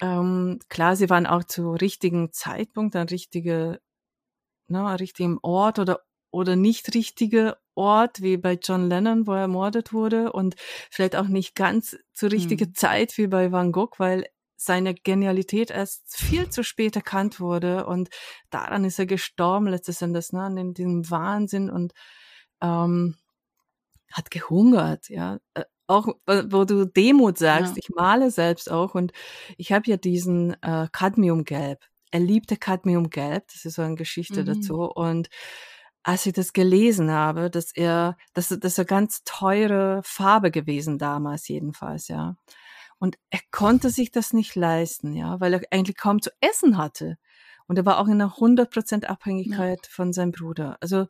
Ähm, 0.00 0.58
klar, 0.68 0.96
sie 0.96 1.10
waren 1.10 1.26
auch 1.26 1.44
zu 1.44 1.72
richtigen 1.72 2.32
Zeitpunkt 2.32 2.96
an 2.96 3.08
richtige, 3.08 3.80
ne, 4.68 4.98
richtigem 4.98 5.38
Ort 5.42 5.78
oder 5.78 6.00
oder 6.34 6.56
nicht 6.56 6.92
richtige 6.94 7.56
Ort, 7.76 8.20
wie 8.20 8.36
bei 8.36 8.58
John 8.60 8.88
Lennon, 8.88 9.28
wo 9.28 9.32
er 9.34 9.42
ermordet 9.42 9.92
wurde 9.92 10.32
und 10.32 10.56
vielleicht 10.90 11.14
auch 11.14 11.28
nicht 11.28 11.54
ganz 11.54 11.96
zur 12.12 12.32
richtigen 12.32 12.70
mhm. 12.70 12.74
Zeit 12.74 13.16
wie 13.18 13.28
bei 13.28 13.52
Van 13.52 13.70
Gogh, 13.70 13.98
weil 13.98 14.26
seine 14.56 14.94
Genialität 14.94 15.70
erst 15.70 16.16
viel 16.16 16.48
zu 16.50 16.62
spät 16.62 16.96
erkannt 16.96 17.40
wurde 17.40 17.86
und 17.86 18.08
daran 18.50 18.84
ist 18.84 18.98
er 18.98 19.06
gestorben 19.06 19.66
letztes 19.66 20.02
Endes, 20.02 20.32
ne, 20.32 20.46
in 20.58 20.74
diesem 20.74 21.10
Wahnsinn 21.10 21.70
und 21.70 21.92
ähm, 22.60 23.16
hat 24.12 24.30
gehungert, 24.30 25.08
ja. 25.08 25.38
Äh, 25.54 25.64
auch 25.86 26.08
wo 26.26 26.64
du 26.64 26.86
Demut 26.86 27.36
sagst, 27.36 27.76
ja. 27.76 27.82
ich 27.82 27.90
male 27.94 28.30
selbst 28.30 28.70
auch 28.70 28.94
und 28.94 29.12
ich 29.58 29.70
habe 29.72 29.90
ja 29.90 29.98
diesen 29.98 30.54
äh, 30.62 30.88
Cadmiumgelb. 30.90 31.84
Er 32.10 32.20
liebte 32.20 32.56
Cadmiumgelb, 32.56 33.48
das 33.52 33.66
ist 33.66 33.74
so 33.74 33.82
eine 33.82 33.96
Geschichte 33.96 34.42
mhm. 34.42 34.46
dazu 34.46 34.82
und 34.84 35.28
als 36.02 36.26
ich 36.26 36.34
das 36.34 36.52
gelesen 36.52 37.10
habe, 37.10 37.50
dass 37.50 37.72
er, 37.74 38.16
dass 38.34 38.48
das 38.48 38.58
ist 38.58 38.78
eine 38.78 38.86
ganz 38.86 39.22
teure 39.24 40.00
Farbe 40.04 40.50
gewesen 40.50 40.98
damals 40.98 41.48
jedenfalls, 41.48 42.08
ja. 42.08 42.36
Und 42.98 43.16
er 43.30 43.40
konnte 43.50 43.90
sich 43.90 44.10
das 44.10 44.32
nicht 44.32 44.54
leisten, 44.54 45.14
ja, 45.14 45.40
weil 45.40 45.54
er 45.54 45.62
eigentlich 45.70 45.96
kaum 45.96 46.22
zu 46.22 46.30
essen 46.40 46.78
hatte. 46.78 47.16
Und 47.66 47.78
er 47.78 47.86
war 47.86 47.98
auch 47.98 48.06
in 48.06 48.20
einer 48.20 48.34
100% 48.36 49.04
Abhängigkeit 49.04 49.80
ja. 49.82 49.90
von 49.90 50.12
seinem 50.12 50.32
Bruder. 50.32 50.76
Also, 50.80 51.06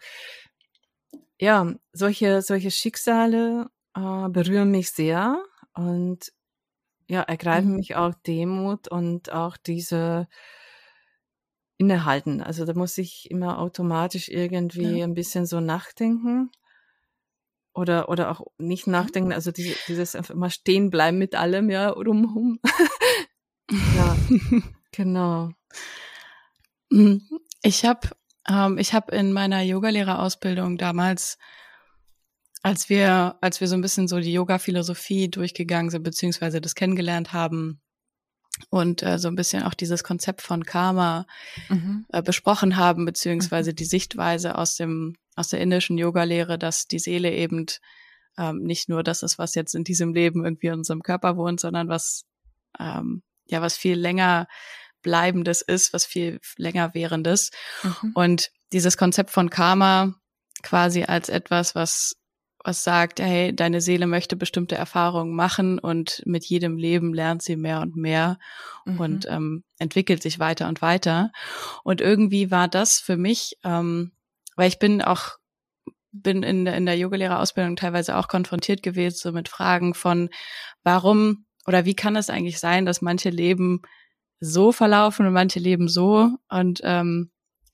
ja, 1.38 1.74
solche, 1.92 2.42
solche 2.42 2.70
Schicksale 2.70 3.68
äh, 3.96 4.28
berühren 4.28 4.70
mich 4.70 4.92
sehr 4.92 5.42
und 5.74 6.32
ja, 7.08 7.22
ergreifen 7.22 7.70
mhm. 7.70 7.76
mich 7.76 7.96
auch 7.96 8.14
Demut 8.26 8.88
und 8.88 9.32
auch 9.32 9.56
diese, 9.56 10.28
innehalten. 11.76 12.40
Also 12.40 12.64
da 12.64 12.74
muss 12.74 12.98
ich 12.98 13.30
immer 13.30 13.58
automatisch 13.58 14.28
irgendwie 14.28 14.98
ja. 14.98 15.04
ein 15.04 15.14
bisschen 15.14 15.46
so 15.46 15.60
nachdenken 15.60 16.50
oder 17.74 18.08
oder 18.08 18.30
auch 18.30 18.46
nicht 18.58 18.86
mhm. 18.86 18.92
nachdenken. 18.92 19.32
Also 19.32 19.50
diese, 19.50 19.74
dieses 19.88 20.14
einfach 20.14 20.34
mal 20.34 20.50
stehen 20.50 20.90
bleiben 20.90 21.18
mit 21.18 21.34
allem 21.34 21.70
ja 21.70 21.90
rumhum. 21.90 22.60
ja, 23.70 24.16
genau. 24.92 25.50
Mhm. 26.90 27.22
Ich 27.62 27.84
habe 27.84 28.10
ähm, 28.48 28.78
ich 28.78 28.94
habe 28.94 29.14
in 29.14 29.32
meiner 29.32 29.62
Yogalehrerausbildung 29.62 30.78
damals 30.78 31.38
als 32.62 32.88
wir, 32.88 33.36
als 33.42 33.60
wir 33.60 33.68
so 33.68 33.74
ein 33.74 33.82
bisschen 33.82 34.08
so 34.08 34.18
die 34.20 34.32
Yoga-Philosophie 34.32 35.28
durchgegangen 35.28 35.90
sind, 35.90 36.02
beziehungsweise 36.02 36.62
das 36.62 36.74
kennengelernt 36.74 37.34
haben, 37.34 37.82
und 38.70 39.02
äh, 39.02 39.18
so 39.18 39.28
ein 39.28 39.34
bisschen 39.34 39.62
auch 39.64 39.74
dieses 39.74 40.04
Konzept 40.04 40.42
von 40.42 40.64
Karma 40.64 41.26
mhm. 41.68 42.06
äh, 42.10 42.22
besprochen 42.22 42.76
haben, 42.76 43.04
beziehungsweise 43.04 43.72
mhm. 43.72 43.76
die 43.76 43.84
Sichtweise 43.84 44.56
aus 44.56 44.76
dem 44.76 45.16
aus 45.36 45.48
der 45.48 45.60
indischen 45.60 45.98
Yoga-Lehre, 45.98 46.58
dass 46.58 46.86
die 46.86 46.98
Seele 46.98 47.32
eben 47.32 47.66
ähm, 48.38 48.62
nicht 48.62 48.88
nur 48.88 49.02
das 49.02 49.22
ist, 49.22 49.38
was 49.38 49.54
jetzt 49.54 49.74
in 49.74 49.84
diesem 49.84 50.14
Leben 50.14 50.44
irgendwie 50.44 50.68
in 50.68 50.74
unserem 50.74 51.02
Körper 51.02 51.36
wohnt, 51.36 51.60
sondern 51.60 51.88
was 51.88 52.24
ähm, 52.78 53.22
ja 53.46 53.60
was 53.62 53.76
viel 53.76 53.98
länger 53.98 54.46
bleibendes 55.02 55.62
ist, 55.62 55.92
was 55.92 56.06
viel 56.06 56.40
länger 56.56 56.94
währendes. 56.94 57.50
Mhm. 57.82 58.12
Und 58.14 58.50
dieses 58.72 58.96
Konzept 58.96 59.30
von 59.30 59.50
Karma 59.50 60.14
quasi 60.62 61.04
als 61.04 61.28
etwas, 61.28 61.74
was 61.74 62.16
was 62.64 62.82
sagt, 62.82 63.20
hey, 63.20 63.54
deine 63.54 63.82
Seele 63.82 64.06
möchte 64.06 64.36
bestimmte 64.36 64.74
Erfahrungen 64.74 65.36
machen 65.36 65.78
und 65.78 66.22
mit 66.24 66.46
jedem 66.46 66.78
Leben 66.78 67.12
lernt 67.12 67.42
sie 67.42 67.56
mehr 67.56 67.82
und 67.82 67.94
mehr 67.94 68.38
mhm. 68.86 69.00
und 69.00 69.26
ähm, 69.28 69.64
entwickelt 69.78 70.22
sich 70.22 70.38
weiter 70.38 70.66
und 70.68 70.80
weiter. 70.80 71.30
Und 71.84 72.00
irgendwie 72.00 72.50
war 72.50 72.66
das 72.66 73.00
für 73.00 73.18
mich, 73.18 73.58
ähm, 73.64 74.12
weil 74.56 74.68
ich 74.68 74.78
bin 74.78 75.02
auch 75.02 75.38
bin 76.12 76.42
in, 76.44 76.66
in 76.66 76.86
der 76.86 76.96
Yogalehrerausbildung 76.96 77.74
teilweise 77.74 78.16
auch 78.16 78.28
konfrontiert 78.28 78.82
gewesen 78.82 79.16
so 79.16 79.32
mit 79.32 79.48
Fragen 79.48 79.94
von, 79.94 80.30
warum 80.84 81.44
oder 81.66 81.84
wie 81.84 81.94
kann 81.94 82.14
es 82.14 82.30
eigentlich 82.30 82.60
sein, 82.60 82.86
dass 82.86 83.02
manche 83.02 83.30
Leben 83.30 83.82
so 84.38 84.72
verlaufen 84.72 85.26
und 85.26 85.32
manche 85.32 85.58
Leben 85.58 85.88
so 85.88 86.30
und 86.48 86.80
ähm, 86.84 87.30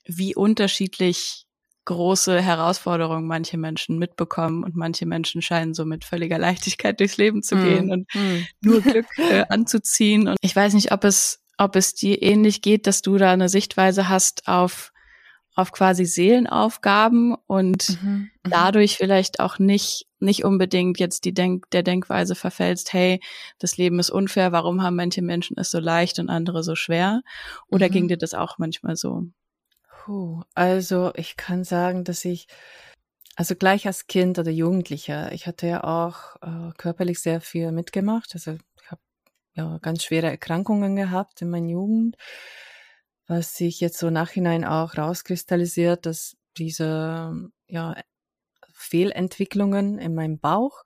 wie 0.06 0.34
unterschiedlich 0.34 1.46
große 1.84 2.40
Herausforderung 2.40 3.26
manche 3.26 3.58
Menschen 3.58 3.98
mitbekommen 3.98 4.64
und 4.64 4.76
manche 4.76 5.06
Menschen 5.06 5.42
scheinen 5.42 5.74
so 5.74 5.84
mit 5.84 6.04
völliger 6.04 6.38
Leichtigkeit 6.38 7.00
durchs 7.00 7.16
Leben 7.16 7.42
zu 7.42 7.56
mm. 7.56 7.64
gehen 7.64 7.90
und 7.90 8.14
mm. 8.14 8.44
nur 8.60 8.80
Glück 8.80 9.06
äh, 9.16 9.44
anzuziehen. 9.48 10.28
Und 10.28 10.36
ich 10.40 10.54
weiß 10.54 10.74
nicht, 10.74 10.92
ob 10.92 11.04
es, 11.04 11.42
ob 11.58 11.76
es 11.76 11.94
dir 11.94 12.22
ähnlich 12.22 12.62
geht, 12.62 12.86
dass 12.86 13.02
du 13.02 13.16
da 13.16 13.32
eine 13.32 13.48
Sichtweise 13.48 14.08
hast 14.08 14.46
auf, 14.46 14.92
auf 15.54 15.72
quasi 15.72 16.04
Seelenaufgaben 16.04 17.36
und 17.46 18.00
mhm, 18.02 18.08
mhm. 18.08 18.30
dadurch 18.50 18.96
vielleicht 18.96 19.40
auch 19.40 19.58
nicht, 19.58 20.06
nicht 20.18 20.44
unbedingt 20.44 20.98
jetzt 20.98 21.24
die 21.24 21.34
Denk, 21.34 21.68
der 21.70 21.82
Denkweise 21.82 22.34
verfällst, 22.34 22.92
hey, 22.92 23.20
das 23.58 23.76
Leben 23.76 23.98
ist 23.98 24.10
unfair, 24.10 24.52
warum 24.52 24.82
haben 24.82 24.96
manche 24.96 25.22
Menschen 25.22 25.56
es 25.58 25.70
so 25.70 25.80
leicht 25.80 26.18
und 26.18 26.30
andere 26.30 26.62
so 26.62 26.76
schwer? 26.76 27.22
Oder 27.68 27.88
mhm. 27.88 27.92
ging 27.92 28.08
dir 28.08 28.18
das 28.18 28.34
auch 28.34 28.58
manchmal 28.58 28.96
so? 28.96 29.24
Puh, 29.88 30.42
also 30.54 31.12
ich 31.14 31.36
kann 31.36 31.64
sagen, 31.64 32.04
dass 32.04 32.24
ich, 32.24 32.46
also 33.36 33.54
gleich 33.54 33.86
als 33.86 34.06
Kind 34.06 34.38
oder 34.38 34.50
Jugendlicher, 34.50 35.32
ich 35.32 35.46
hatte 35.46 35.66
ja 35.66 35.84
auch 35.84 36.36
äh, 36.42 36.72
körperlich 36.78 37.20
sehr 37.20 37.40
viel 37.40 37.72
mitgemacht. 37.72 38.30
Also 38.34 38.56
ich 38.80 38.90
habe 38.90 39.00
ja 39.54 39.78
ganz 39.82 40.04
schwere 40.04 40.28
Erkrankungen 40.28 40.96
gehabt 40.96 41.42
in 41.42 41.50
meiner 41.50 41.68
Jugend, 41.68 42.16
was 43.30 43.54
sich 43.54 43.78
jetzt 43.78 43.98
so 43.98 44.10
nachhinein 44.10 44.64
auch 44.64 44.98
rauskristallisiert, 44.98 46.04
dass 46.04 46.36
diese 46.58 47.48
ja, 47.68 47.94
Fehlentwicklungen 48.72 49.98
in 49.98 50.16
meinem 50.16 50.40
Bauch 50.40 50.82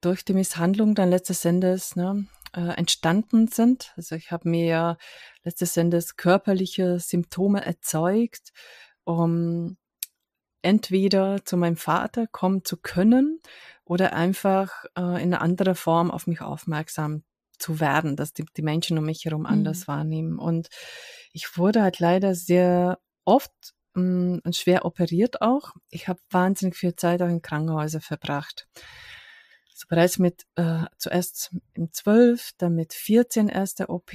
durch 0.00 0.24
die 0.24 0.34
Misshandlung 0.34 0.94
dann 0.94 1.10
letztes 1.10 1.44
Endes 1.44 1.96
ne, 1.96 2.26
äh, 2.54 2.76
entstanden 2.76 3.48
sind. 3.48 3.92
Also 3.96 4.14
ich 4.14 4.30
habe 4.30 4.48
mir 4.48 4.66
ja 4.66 4.96
letztes 5.42 5.76
Endes 5.76 6.16
körperliche 6.16 7.00
Symptome 7.00 7.64
erzeugt, 7.64 8.52
um 9.02 9.76
entweder 10.62 11.44
zu 11.44 11.56
meinem 11.56 11.76
Vater 11.76 12.28
kommen 12.28 12.64
zu 12.64 12.76
können 12.76 13.40
oder 13.84 14.12
einfach 14.12 14.84
äh, 14.96 15.00
in 15.20 15.34
einer 15.34 15.40
anderen 15.40 15.74
Form 15.74 16.12
auf 16.12 16.28
mich 16.28 16.40
aufmerksam 16.40 17.24
zu 17.58 17.80
werden, 17.80 18.16
dass 18.16 18.32
die, 18.32 18.44
die 18.56 18.62
Menschen 18.62 18.98
um 18.98 19.04
mich 19.04 19.24
herum 19.24 19.46
anders 19.46 19.80
mhm. 19.80 19.86
wahrnehmen. 19.88 20.38
Und 20.38 20.68
ich 21.32 21.56
wurde 21.56 21.82
halt 21.82 21.98
leider 21.98 22.34
sehr 22.34 22.98
oft 23.24 23.52
mh, 23.94 24.02
mm, 24.02 24.40
und 24.44 24.56
schwer 24.56 24.84
operiert 24.84 25.42
auch. 25.42 25.72
Ich 25.90 26.08
habe 26.08 26.20
wahnsinnig 26.30 26.76
viel 26.76 26.94
Zeit 26.96 27.22
auch 27.22 27.28
in 27.28 27.42
Krankenhäusern 27.42 28.00
verbracht. 28.00 28.68
So 29.74 29.86
bereits 29.88 30.18
mit 30.18 30.46
äh, 30.54 30.84
zuerst 30.96 31.54
im 31.74 31.92
12, 31.92 32.52
dann 32.56 32.74
mit 32.74 32.94
14 32.94 33.48
erste 33.48 33.90
OP, 33.90 34.12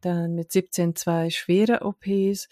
dann 0.00 0.34
mit 0.34 0.50
17 0.52 0.96
zwei 0.96 1.28
schwere 1.30 1.82
OPs, 1.82 2.48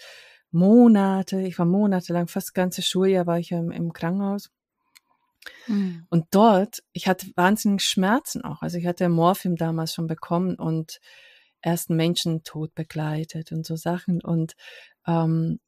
Monate, 0.52 1.40
ich 1.42 1.58
war 1.58 1.66
monatelang, 1.66 2.26
fast 2.26 2.54
ganze 2.54 2.82
Schuljahr 2.82 3.26
war 3.26 3.38
ich 3.38 3.52
im, 3.52 3.70
im 3.70 3.92
Krankenhaus. 3.92 4.50
Mhm. 5.66 6.06
Und 6.10 6.26
dort, 6.30 6.82
ich 6.92 7.08
hatte 7.08 7.26
wahnsinnig 7.36 7.82
Schmerzen 7.82 8.42
auch. 8.42 8.62
Also 8.62 8.78
ich 8.78 8.86
hatte 8.86 9.08
Morphium 9.08 9.56
damals 9.56 9.94
schon 9.94 10.06
bekommen 10.06 10.56
und 10.56 11.00
ersten 11.60 11.96
Menschentod 11.96 12.74
begleitet 12.74 13.52
und 13.52 13.66
so 13.66 13.76
Sachen. 13.76 14.22
Und 14.22 14.54
ähm, 15.06 15.60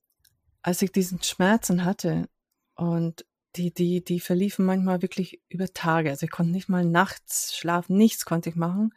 als 0.63 0.83
ich 0.83 0.93
diesen 0.93 1.23
Schmerzen 1.23 1.85
hatte 1.85 2.29
und 2.75 3.25
die, 3.57 3.73
die, 3.73 4.03
die 4.03 4.21
verliefen 4.21 4.65
manchmal 4.65 5.03
wirklich 5.03 5.43
über 5.49 5.69
Tage. 5.69 6.11
Also 6.11 6.25
ich 6.25 6.31
konnte 6.31 6.53
nicht 6.53 6.69
mal 6.69 6.85
nachts 6.85 7.55
schlafen, 7.55 7.97
nichts 7.97 8.25
konnte 8.25 8.49
ich 8.49 8.57
machen. 8.57 8.95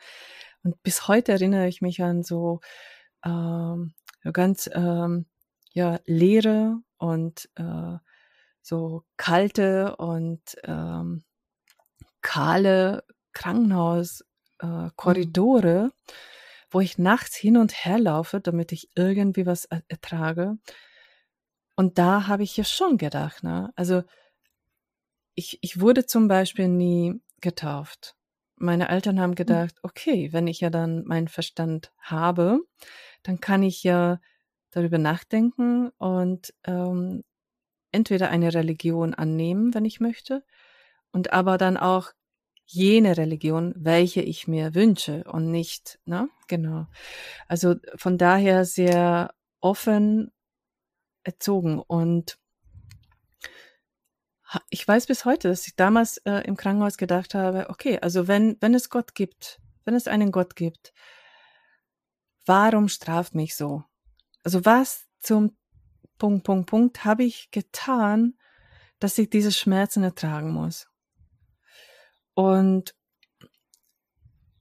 Und 0.63 0.81
bis 0.81 1.07
heute 1.07 1.33
erinnere 1.33 1.67
ich 1.67 1.81
mich 1.81 2.01
an 2.01 2.23
so 2.23 2.61
ähm, 3.25 3.93
ganz 4.31 4.69
ähm, 4.73 5.25
ja 5.73 5.99
leere 6.05 6.77
und 6.97 7.49
äh, 7.55 7.97
so 8.65 9.03
kalte 9.15 9.95
und 9.97 10.41
ähm, 10.63 11.23
kahle 12.21 13.03
Krankenhauskorridore, 13.33 15.69
äh, 15.69 15.83
mhm. 15.83 15.91
wo 16.71 16.79
ich 16.79 16.97
nachts 16.97 17.35
hin 17.35 17.57
und 17.57 17.85
her 17.85 17.99
laufe, 17.99 18.41
damit 18.41 18.71
ich 18.71 18.89
irgendwie 18.95 19.45
was 19.45 19.65
ertrage. 19.65 20.57
Und 21.75 21.99
da 21.99 22.25
habe 22.25 22.41
ich 22.41 22.57
ja 22.57 22.63
schon 22.63 22.97
gedacht, 22.97 23.43
ne? 23.43 23.71
Also 23.75 24.01
ich, 25.35 25.59
ich 25.61 25.79
wurde 25.79 26.07
zum 26.07 26.27
Beispiel 26.27 26.67
nie 26.67 27.21
getauft. 27.41 28.15
Meine 28.55 28.89
Eltern 28.89 29.19
haben 29.19 29.31
hm. 29.31 29.35
gedacht, 29.35 29.75
okay, 29.83 30.33
wenn 30.33 30.47
ich 30.47 30.61
ja 30.61 30.71
dann 30.71 31.05
meinen 31.05 31.27
Verstand 31.27 31.91
habe, 31.99 32.61
dann 33.21 33.39
kann 33.41 33.61
ich 33.61 33.83
ja 33.83 34.19
darüber 34.71 34.97
nachdenken 34.97 35.89
und 35.97 36.53
ähm, 36.63 37.23
entweder 37.95 38.29
eine 38.29 38.53
Religion 38.53 39.13
annehmen, 39.13 39.73
wenn 39.73 39.85
ich 39.85 39.99
möchte, 39.99 40.43
und 41.11 41.33
aber 41.33 41.57
dann 41.57 41.77
auch 41.77 42.11
jene 42.65 43.17
Religion, 43.17 43.73
welche 43.77 44.21
ich 44.21 44.47
mir 44.47 44.75
wünsche 44.75 45.23
und 45.25 45.51
nicht, 45.51 45.99
ne? 46.05 46.29
Genau. 46.47 46.87
Also 47.47 47.75
von 47.95 48.17
daher 48.17 48.65
sehr 48.65 49.33
offen 49.61 50.31
erzogen 51.23 51.79
und 51.79 52.37
ich 54.69 54.87
weiß 54.87 55.07
bis 55.07 55.25
heute, 55.25 55.49
dass 55.49 55.67
ich 55.67 55.75
damals 55.75 56.17
äh, 56.19 56.41
im 56.45 56.55
Krankenhaus 56.55 56.97
gedacht 56.97 57.33
habe, 57.33 57.69
okay, 57.69 57.99
also 57.99 58.27
wenn, 58.27 58.57
wenn 58.61 58.73
es 58.73 58.89
Gott 58.89 59.15
gibt, 59.15 59.59
wenn 59.83 59.95
es 59.95 60.07
einen 60.07 60.31
Gott 60.31 60.55
gibt, 60.55 60.93
warum 62.45 62.87
straft 62.87 63.35
mich 63.35 63.55
so? 63.55 63.83
Also 64.43 64.63
was 64.63 65.07
zum 65.19 65.57
Punkt, 66.17 66.43
Punkt, 66.43 66.69
Punkt 66.69 67.05
habe 67.05 67.23
ich 67.23 67.51
getan, 67.51 68.35
dass 68.99 69.17
ich 69.17 69.29
diese 69.29 69.51
Schmerzen 69.51 70.03
ertragen 70.03 70.51
muss? 70.51 70.87
Und 72.33 72.95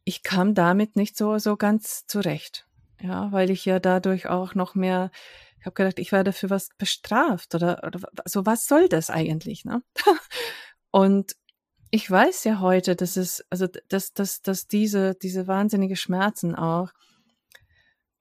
ich 0.05 0.23
kam 0.23 0.55
damit 0.55 0.97
nicht 0.97 1.17
so, 1.17 1.39
so 1.39 1.57
ganz 1.57 2.07
zurecht. 2.07 2.67
Ja, 3.01 3.33
weil 3.33 3.51
ich 3.51 3.65
ja 3.65 3.81
dadurch 3.81 4.29
auch 4.29 4.55
noch 4.55 4.75
mehr, 4.75 5.11
ich 5.59 5.67
habe 5.67 5.75
gedacht, 5.75 5.99
ich 5.99 6.13
werde 6.13 6.33
für 6.33 6.51
was 6.51 6.69
bestraft 6.79 7.55
oder, 7.55 7.83
oder 7.85 8.01
so, 8.25 8.47
was 8.47 8.67
soll 8.67 8.89
das 8.89 9.11
eigentlich, 9.11 9.65
ne? 9.65 9.83
Und 10.91 11.37
ich 11.91 12.11
weiß 12.11 12.45
ja 12.45 12.61
heute, 12.61 12.97
dass 12.97 13.17
es, 13.17 13.45
also, 13.51 13.67
dass, 13.89 14.13
dass, 14.13 14.43
dass 14.43 14.67
diese, 14.67 15.15
diese 15.15 15.47
wahnsinnige 15.47 15.97
Schmerzen 15.97 16.55
auch, 16.55 16.91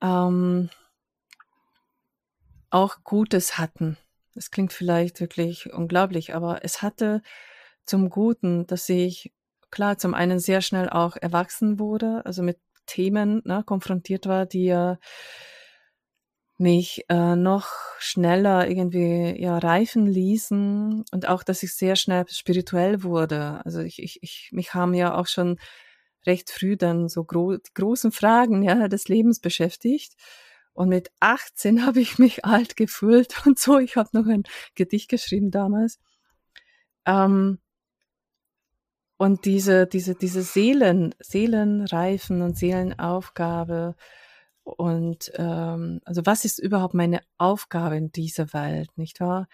ähm, 0.01 0.69
auch 2.73 3.03
Gutes 3.03 3.57
hatten. 3.57 3.97
Das 4.35 4.51
klingt 4.51 4.73
vielleicht 4.73 5.19
wirklich 5.19 5.71
unglaublich, 5.73 6.33
aber 6.33 6.63
es 6.63 6.81
hatte 6.81 7.21
zum 7.85 8.09
Guten, 8.09 8.65
dass 8.67 8.89
ich 8.89 9.31
klar 9.69 9.97
zum 9.97 10.13
einen 10.13 10.39
sehr 10.39 10.61
schnell 10.61 10.89
auch 10.89 11.15
erwachsen 11.15 11.79
wurde, 11.79 12.21
also 12.25 12.43
mit 12.43 12.59
Themen 12.85 13.41
ne, 13.45 13.63
konfrontiert 13.65 14.27
war, 14.27 14.45
die 14.45 14.65
ja 14.65 14.97
mich 16.57 17.05
äh, 17.09 17.35
noch 17.35 17.67
schneller 17.99 18.67
irgendwie 18.69 19.39
ja 19.41 19.57
reifen 19.57 20.05
ließen 20.05 21.03
und 21.11 21.27
auch, 21.27 21.43
dass 21.43 21.63
ich 21.63 21.73
sehr 21.75 21.95
schnell 21.95 22.25
spirituell 22.29 23.03
wurde. 23.03 23.61
Also 23.65 23.81
ich, 23.81 24.01
ich, 24.01 24.19
ich 24.21 24.49
mich 24.51 24.73
haben 24.73 24.93
ja 24.93 25.15
auch 25.15 25.27
schon 25.27 25.59
recht 26.25 26.51
früh 26.51 26.77
dann 26.77 27.09
so 27.09 27.23
gro 27.25 27.57
die 27.57 27.73
großen 27.73 28.11
Fragen 28.11 28.63
ja 28.63 28.87
des 28.87 29.07
Lebens 29.07 29.39
beschäftigt 29.39 30.13
und 30.73 30.89
mit 30.89 31.11
18 31.19 31.85
habe 31.85 32.01
ich 32.01 32.19
mich 32.19 32.45
alt 32.45 32.75
gefühlt 32.75 33.35
und 33.45 33.59
so. 33.59 33.79
Ich 33.79 33.95
habe 33.95 34.09
noch 34.13 34.27
ein 34.27 34.43
Gedicht 34.75 35.09
geschrieben 35.09 35.51
damals. 35.51 35.99
Ähm, 37.05 37.59
und 39.17 39.45
diese, 39.45 39.87
diese, 39.87 40.15
diese 40.15 40.41
Seelen, 40.41 41.15
Seelenreifen 41.19 42.41
und 42.41 42.57
Seelenaufgabe 42.57 43.95
und 44.63 45.31
ähm, 45.35 46.01
also 46.05 46.25
was 46.25 46.45
ist 46.45 46.59
überhaupt 46.59 46.93
meine 46.93 47.21
Aufgabe 47.37 47.97
in 47.97 48.11
dieser 48.11 48.53
Welt, 48.53 48.89
nicht 48.97 49.19
wahr? 49.19 49.47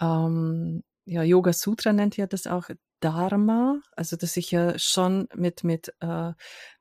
Ähm, 0.00 0.82
ja, 1.04 1.22
Yoga 1.22 1.52
Sutra 1.52 1.92
nennt 1.92 2.16
ja 2.16 2.26
das 2.26 2.46
auch 2.46 2.70
Dharma, 3.00 3.80
also 3.96 4.16
dass 4.16 4.36
ich 4.36 4.50
ja 4.50 4.78
schon 4.78 5.28
mit 5.34 5.64
mit 5.64 5.94
äh, 6.00 6.32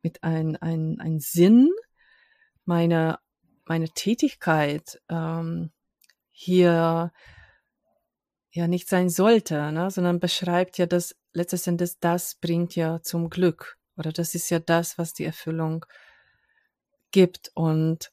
mit 0.01 0.23
ein 0.23 0.55
ein 0.57 0.99
ein 0.99 1.19
Sinn 1.19 1.69
meiner 2.65 3.19
meine 3.67 3.89
Tätigkeit 3.89 5.01
ähm, 5.09 5.71
hier 6.31 7.11
ja 8.51 8.67
nicht 8.67 8.89
sein 8.89 9.09
sollte, 9.09 9.71
ne? 9.71 9.91
sondern 9.91 10.19
beschreibt 10.19 10.77
ja, 10.77 10.85
dass 10.85 11.15
letztes 11.33 11.67
Endes 11.67 11.99
das 11.99 12.35
bringt 12.35 12.75
ja 12.75 13.01
zum 13.01 13.29
Glück 13.29 13.77
oder 13.97 14.11
das 14.11 14.35
ist 14.35 14.49
ja 14.49 14.59
das, 14.59 14.97
was 14.97 15.13
die 15.13 15.25
Erfüllung 15.25 15.85
gibt. 17.11 17.51
Und 17.55 18.11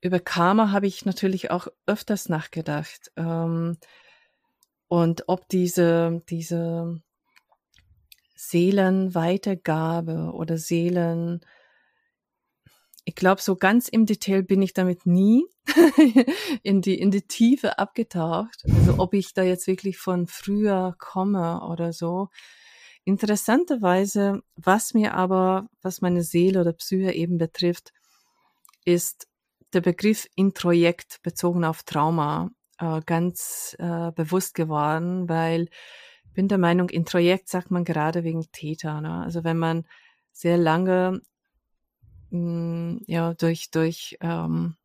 über 0.00 0.20
Karma 0.20 0.70
habe 0.72 0.86
ich 0.86 1.04
natürlich 1.04 1.50
auch 1.50 1.68
öfters 1.86 2.28
nachgedacht. 2.28 3.12
Ähm, 3.16 3.78
und 4.88 5.28
ob 5.28 5.48
diese, 5.48 6.22
diese 6.28 7.00
Seelenweitergabe 8.34 10.32
oder 10.34 10.58
Seelen 10.58 11.40
ich 13.04 13.14
glaube, 13.14 13.40
so 13.40 13.56
ganz 13.56 13.88
im 13.88 14.06
Detail 14.06 14.42
bin 14.42 14.62
ich 14.62 14.74
damit 14.74 15.06
nie 15.06 15.44
in 16.62 16.80
die, 16.82 16.98
in 16.98 17.10
die 17.10 17.22
Tiefe 17.22 17.78
abgetaucht. 17.78 18.64
Also 18.68 18.94
ob 18.98 19.14
ich 19.14 19.34
da 19.34 19.42
jetzt 19.42 19.66
wirklich 19.66 19.98
von 19.98 20.26
früher 20.26 20.94
komme 20.98 21.62
oder 21.68 21.92
so. 21.92 22.28
Interessanterweise, 23.04 24.42
was 24.54 24.94
mir 24.94 25.14
aber, 25.14 25.68
was 25.82 26.00
meine 26.00 26.22
Seele 26.22 26.60
oder 26.60 26.72
Psyche 26.72 27.12
eben 27.12 27.38
betrifft, 27.38 27.92
ist 28.84 29.26
der 29.72 29.80
Begriff 29.80 30.28
Introjekt 30.36 31.20
bezogen 31.22 31.64
auf 31.64 31.82
Trauma 31.82 32.50
äh, 32.78 33.00
ganz 33.04 33.74
äh, 33.80 34.12
bewusst 34.12 34.54
geworden, 34.54 35.28
weil 35.28 35.68
ich 36.24 36.32
bin 36.34 36.46
der 36.46 36.58
Meinung, 36.58 36.88
Introjekt 36.88 37.48
sagt 37.48 37.70
man 37.70 37.84
gerade 37.84 38.22
wegen 38.22 38.50
Täter. 38.52 39.00
Ne? 39.00 39.22
Also 39.24 39.42
wenn 39.42 39.58
man 39.58 39.84
sehr 40.30 40.56
lange 40.56 41.20
ja, 42.32 43.34
durch, 43.34 43.70
durch 43.70 44.16
ähm, 44.22 44.76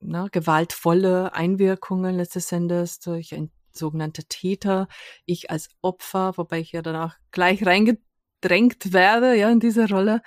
na, 0.00 0.28
gewaltvolle 0.30 1.34
Einwirkungen 1.34 2.16
letztes 2.16 2.52
Endes, 2.52 3.00
durch 3.00 3.34
ein 3.34 3.50
sogenannter 3.72 4.22
Täter, 4.28 4.86
ich 5.26 5.50
als 5.50 5.70
Opfer, 5.80 6.36
wobei 6.36 6.60
ich 6.60 6.72
ja 6.72 6.82
dann 6.82 6.96
auch 6.96 7.14
gleich 7.32 7.66
reingedrängt 7.66 8.92
werde, 8.92 9.34
ja, 9.34 9.50
in 9.50 9.58
diese 9.58 9.88
Rolle, 9.88 10.22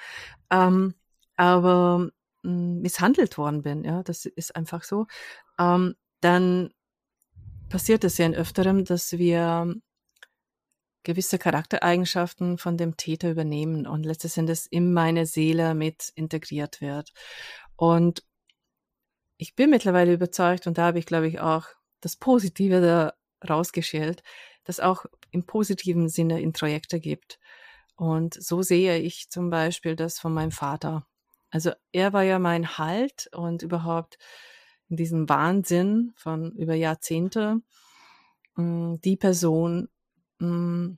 ähm, 0.52 0.96
aber 1.38 2.10
mh, 2.44 2.50
hm, 2.50 2.82
misshandelt 2.82 3.38
worden 3.38 3.62
bin, 3.62 3.86
ja, 3.86 4.04
das 4.04 4.26
ist 4.26 4.56
einfach 4.56 4.84
so, 4.84 5.08
ähm, 5.60 5.96
dann 6.22 6.72
passiert 7.70 8.04
es 8.04 8.18
ja 8.18 8.26
in 8.26 8.36
öfterem, 8.36 8.84
dass 8.84 9.14
wir 9.14 9.76
gewisse 11.06 11.39
Charaktereigenschaften 11.39 12.58
von 12.58 12.76
dem 12.76 12.97
Täter 12.97 13.32
übernehmen 13.32 13.88
und 13.88 14.06
letztes 14.06 14.36
Endes 14.36 14.66
in 14.66 14.91
meine 14.91 15.26
Seele 15.26 15.74
mit 15.74 16.12
integriert 16.16 16.82
wird. 16.82 17.14
Und 17.78 18.24
ich 19.38 19.56
bin 19.56 19.70
mittlerweile 19.70 20.14
überzeugt, 20.14 20.68
und 20.68 20.78
da 20.78 20.88
habe 20.88 20.99
ich, 20.99 21.06
glaube 21.06 21.28
ich, 21.28 21.39
auch 21.39 21.68
das 22.01 22.18
Positive 22.18 22.82
da 22.82 23.14
rausgeschält, 23.47 24.24
dass 24.66 24.80
auch 24.80 25.06
im 25.32 25.45
positiven 25.45 26.10
Sinne 26.10 26.41
Introjekte 26.41 26.99
gibt. 26.99 27.39
Und 27.95 28.34
so 28.34 28.62
sehe 28.62 28.97
ich 28.97 29.30
zum 29.30 29.49
Beispiel 29.49 29.95
das 29.95 30.20
von 30.20 30.34
meinem 30.34 30.51
Vater. 30.51 31.06
Also 31.49 31.72
er 31.91 32.12
war 32.12 32.24
ja 32.24 32.39
mein 32.39 32.78
Halt 32.78 33.30
und 33.34 33.62
überhaupt 33.62 34.18
in 34.89 34.97
diesem 34.97 35.30
Wahnsinn 35.30 36.14
von 36.16 36.51
über 36.53 36.74
Jahrzehnte 36.74 37.62
mm, 38.56 38.95
die 39.03 39.16
Person, 39.16 39.88
mm, 40.40 40.98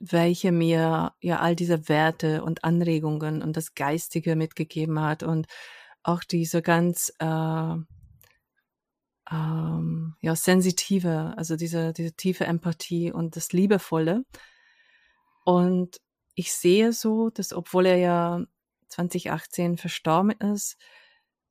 welche 0.00 0.52
mir 0.52 1.14
ja 1.20 1.40
all 1.40 1.56
diese 1.56 1.88
Werte 1.88 2.44
und 2.44 2.64
Anregungen 2.64 3.42
und 3.42 3.56
das 3.56 3.74
Geistige 3.74 4.36
mitgegeben 4.36 5.00
hat 5.00 5.22
und 5.22 5.46
auch 6.02 6.24
diese 6.24 6.60
ganz 6.62 7.12
äh, 7.18 7.74
ähm, 9.30 10.16
ja 10.20 10.36
sensitive, 10.36 11.34
also 11.36 11.56
diese 11.56 11.92
diese 11.92 12.12
tiefe 12.12 12.44
Empathie 12.44 13.12
und 13.12 13.36
das 13.36 13.52
Liebevolle. 13.52 14.24
Und 15.44 16.00
ich 16.34 16.52
sehe 16.52 16.92
so, 16.92 17.30
dass 17.30 17.52
obwohl 17.52 17.86
er 17.86 17.96
ja 17.96 18.44
2018 18.88 19.78
verstorben 19.78 20.32
ist, 20.32 20.76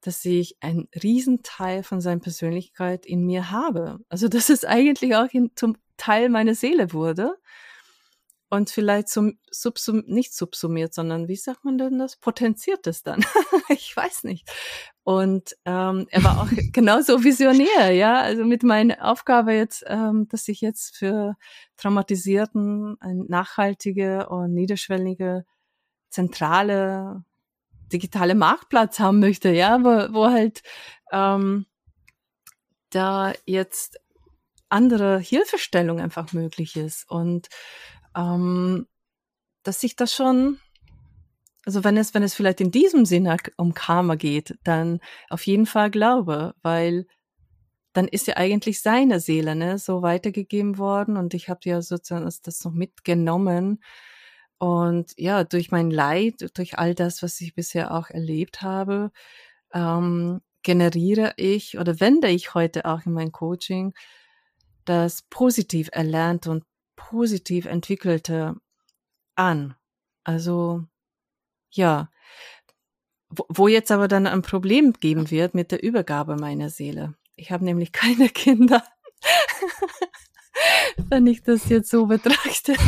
dass 0.03 0.23
ich 0.25 0.57
einen 0.61 0.87
Riesenteil 1.01 1.83
von 1.83 2.01
seiner 2.01 2.21
Persönlichkeit 2.21 3.05
in 3.05 3.25
mir 3.25 3.51
habe. 3.51 3.99
Also 4.09 4.27
dass 4.27 4.49
es 4.49 4.65
eigentlich 4.65 5.15
auch 5.15 5.27
in, 5.31 5.51
zum 5.55 5.77
Teil 5.97 6.29
meiner 6.29 6.55
Seele 6.55 6.93
wurde 6.93 7.35
und 8.53 8.69
vielleicht 8.69 9.09
zum 9.09 9.39
subsum 9.49 10.03
nicht 10.05 10.35
subsumiert, 10.35 10.93
sondern 10.93 11.27
wie 11.27 11.35
sagt 11.35 11.65
man 11.65 11.79
denn 11.79 11.97
das? 11.97 12.17
Potenziert 12.17 12.85
es 12.85 13.01
dann? 13.01 13.25
ich 13.69 13.97
weiß 13.97 14.25
nicht. 14.25 14.47
Und 15.03 15.55
ähm, 15.65 16.05
er 16.11 16.23
war 16.23 16.41
auch 16.41 16.49
genauso 16.71 17.23
visionär, 17.23 17.91
ja. 17.91 18.19
Also 18.21 18.45
mit 18.45 18.61
meiner 18.61 19.09
Aufgabe 19.09 19.53
jetzt, 19.53 19.83
ähm, 19.87 20.27
dass 20.29 20.47
ich 20.47 20.61
jetzt 20.61 20.95
für 20.95 21.35
Traumatisierten 21.77 22.97
eine 22.99 23.25
nachhaltige 23.25 24.29
und 24.29 24.53
niederschwellige 24.53 25.45
zentrale 26.11 27.23
digitale 27.91 28.35
Marktplatz 28.35 28.99
haben 28.99 29.19
möchte, 29.19 29.51
ja, 29.51 29.79
wo, 29.83 30.13
wo 30.13 30.25
halt 30.29 30.63
ähm, 31.11 31.65
da 32.89 33.33
jetzt 33.45 33.99
andere 34.69 35.19
Hilfestellung 35.19 35.99
einfach 35.99 36.33
möglich 36.33 36.75
ist. 36.75 37.09
Und 37.09 37.47
ähm, 38.15 38.87
dass 39.63 39.83
ich 39.83 39.95
das 39.95 40.13
schon, 40.13 40.59
also 41.65 41.83
wenn 41.83 41.97
es, 41.97 42.13
wenn 42.13 42.23
es 42.23 42.33
vielleicht 42.33 42.61
in 42.61 42.71
diesem 42.71 43.05
Sinne 43.05 43.37
um 43.57 43.73
Karma 43.73 44.15
geht, 44.15 44.57
dann 44.63 44.99
auf 45.29 45.45
jeden 45.45 45.65
Fall 45.65 45.91
glaube, 45.91 46.55
weil 46.61 47.05
dann 47.93 48.07
ist 48.07 48.25
ja 48.25 48.37
eigentlich 48.37 48.81
seine 48.81 49.19
Seele 49.19 49.55
ne, 49.55 49.77
so 49.77 50.01
weitergegeben 50.01 50.79
worden. 50.79 51.15
Und 51.15 51.35
ich 51.35 51.49
habe 51.49 51.61
ja 51.65 51.81
sozusagen 51.81 52.25
das 52.25 52.65
noch 52.65 52.73
mitgenommen 52.73 53.83
und 54.63 55.11
ja, 55.17 55.43
durch 55.43 55.71
mein 55.71 55.91
Leid, 55.91 56.49
durch 56.53 56.79
all 56.79 56.95
das, 56.95 57.21
was 57.21 57.41
ich 57.41 57.53
bisher 57.53 57.93
auch 57.93 58.09
erlebt 58.09 58.61
habe, 58.61 59.11
ähm, 59.73 60.39
generiere 60.61 61.33
ich 61.35 61.77
oder 61.77 61.99
wende 61.99 62.29
ich 62.29 62.53
heute 62.53 62.85
auch 62.85 63.05
in 63.05 63.11
mein 63.11 63.33
Coaching 63.33 63.93
das 64.85 65.23
positiv 65.23 65.89
erlernte 65.91 66.49
und 66.49 66.63
positiv 66.95 67.65
entwickelte 67.65 68.55
an. 69.35 69.75
Also 70.23 70.85
ja, 71.69 72.09
wo, 73.27 73.45
wo 73.49 73.67
jetzt 73.67 73.91
aber 73.91 74.07
dann 74.07 74.27
ein 74.27 74.43
Problem 74.43 74.93
geben 74.93 75.29
wird 75.29 75.55
mit 75.55 75.73
der 75.73 75.83
Übergabe 75.83 76.37
meiner 76.37 76.69
Seele. 76.69 77.15
Ich 77.35 77.51
habe 77.51 77.65
nämlich 77.65 77.91
keine 77.91 78.29
Kinder. 78.29 78.81
Wenn 81.09 81.27
ich 81.27 81.43
das 81.43 81.67
jetzt 81.67 81.89
so 81.89 82.05
betrachte. 82.05 82.75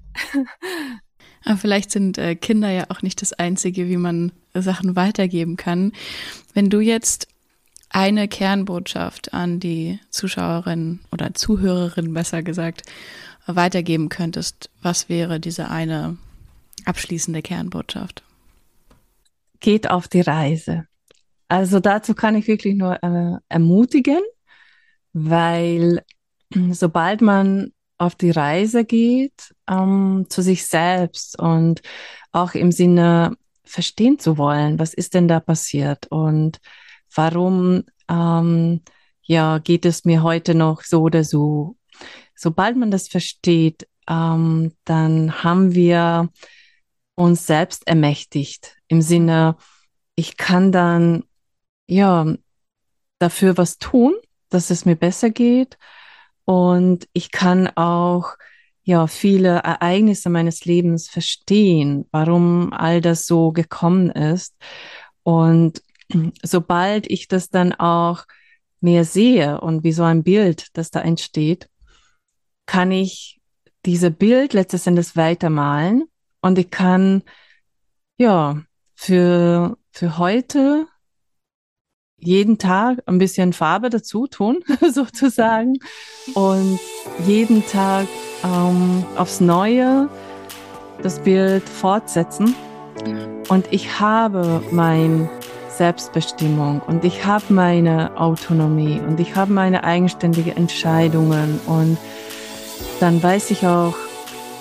Aber 1.44 1.56
vielleicht 1.56 1.90
sind 1.90 2.18
äh, 2.18 2.34
Kinder 2.34 2.70
ja 2.70 2.84
auch 2.90 3.02
nicht 3.02 3.22
das 3.22 3.32
Einzige, 3.32 3.88
wie 3.88 3.96
man 3.96 4.32
Sachen 4.54 4.96
weitergeben 4.96 5.56
kann. 5.56 5.92
Wenn 6.52 6.70
du 6.70 6.80
jetzt 6.80 7.28
eine 7.88 8.28
Kernbotschaft 8.28 9.34
an 9.34 9.58
die 9.58 9.98
Zuschauerin 10.10 11.00
oder 11.10 11.34
Zuhörerin 11.34 12.14
besser 12.14 12.42
gesagt 12.42 12.82
weitergeben 13.46 14.08
könntest, 14.08 14.70
was 14.82 15.08
wäre 15.08 15.40
diese 15.40 15.70
eine 15.70 16.18
abschließende 16.84 17.42
Kernbotschaft? 17.42 18.22
Geht 19.58 19.90
auf 19.90 20.08
die 20.08 20.20
Reise. 20.20 20.86
Also 21.48 21.80
dazu 21.80 22.14
kann 22.14 22.36
ich 22.36 22.46
wirklich 22.46 22.76
nur 22.76 23.02
äh, 23.02 23.38
ermutigen, 23.48 24.20
weil 25.12 26.04
sobald 26.70 27.22
man 27.22 27.72
auf 28.00 28.14
die 28.14 28.30
Reise 28.30 28.84
geht 28.84 29.54
ähm, 29.68 30.26
zu 30.30 30.40
sich 30.40 30.66
selbst 30.66 31.38
und 31.38 31.82
auch 32.32 32.54
im 32.54 32.72
Sinne 32.72 33.36
verstehen 33.62 34.18
zu 34.18 34.38
wollen, 34.38 34.78
was 34.78 34.94
ist 34.94 35.12
denn 35.12 35.28
da 35.28 35.38
passiert 35.38 36.06
und 36.06 36.60
warum 37.14 37.84
ähm, 38.08 38.80
ja 39.22 39.58
geht 39.58 39.84
es 39.84 40.06
mir 40.06 40.22
heute 40.22 40.54
noch 40.54 40.82
so 40.82 41.02
oder 41.02 41.24
so. 41.24 41.76
Sobald 42.34 42.76
man 42.76 42.90
das 42.90 43.06
versteht, 43.06 43.86
ähm, 44.08 44.72
dann 44.86 45.44
haben 45.44 45.74
wir 45.74 46.30
uns 47.16 47.46
selbst 47.46 47.86
ermächtigt 47.86 48.78
im 48.88 49.02
Sinne, 49.02 49.56
ich 50.14 50.38
kann 50.38 50.72
dann 50.72 51.24
ja 51.86 52.34
dafür 53.18 53.58
was 53.58 53.76
tun, 53.76 54.14
dass 54.48 54.70
es 54.70 54.86
mir 54.86 54.96
besser 54.96 55.28
geht 55.28 55.76
und 56.50 57.06
ich 57.12 57.30
kann 57.30 57.68
auch 57.76 58.34
ja 58.82 59.06
viele 59.06 59.58
Ereignisse 59.58 60.30
meines 60.30 60.64
Lebens 60.64 61.08
verstehen, 61.08 62.08
warum 62.10 62.72
all 62.72 63.00
das 63.00 63.24
so 63.24 63.52
gekommen 63.52 64.10
ist. 64.10 64.56
Und 65.22 65.80
sobald 66.42 67.08
ich 67.08 67.28
das 67.28 67.50
dann 67.50 67.72
auch 67.74 68.24
mehr 68.80 69.04
sehe 69.04 69.60
und 69.60 69.84
wie 69.84 69.92
so 69.92 70.02
ein 70.02 70.24
Bild, 70.24 70.76
das 70.76 70.90
da 70.90 71.02
entsteht, 71.02 71.68
kann 72.66 72.90
ich 72.90 73.40
diese 73.86 74.10
Bild 74.10 74.52
letztes 74.52 74.88
Endes 74.88 75.14
weitermalen. 75.14 76.06
Und 76.40 76.58
ich 76.58 76.70
kann, 76.72 77.22
ja, 78.18 78.60
für, 78.96 79.78
für 79.92 80.18
heute 80.18 80.88
jeden 82.20 82.58
Tag 82.58 82.98
ein 83.06 83.18
bisschen 83.18 83.52
Farbe 83.52 83.90
dazu 83.90 84.26
tun, 84.26 84.60
sozusagen, 84.92 85.78
und 86.34 86.78
jeden 87.26 87.66
Tag 87.66 88.06
ähm, 88.44 89.04
aufs 89.16 89.40
Neue 89.40 90.08
das 91.02 91.18
Bild 91.20 91.68
fortsetzen. 91.68 92.54
Und 93.48 93.66
ich 93.70 93.98
habe 93.98 94.62
mein 94.70 95.28
Selbstbestimmung 95.70 96.82
und 96.86 97.04
ich 97.04 97.24
habe 97.24 97.44
meine 97.48 98.16
Autonomie 98.18 99.00
und 99.00 99.18
ich 99.18 99.34
habe 99.34 99.52
meine 99.52 99.82
eigenständige 99.82 100.54
Entscheidungen. 100.54 101.58
Und 101.66 101.96
dann 103.00 103.22
weiß 103.22 103.50
ich 103.50 103.66
auch 103.66 103.94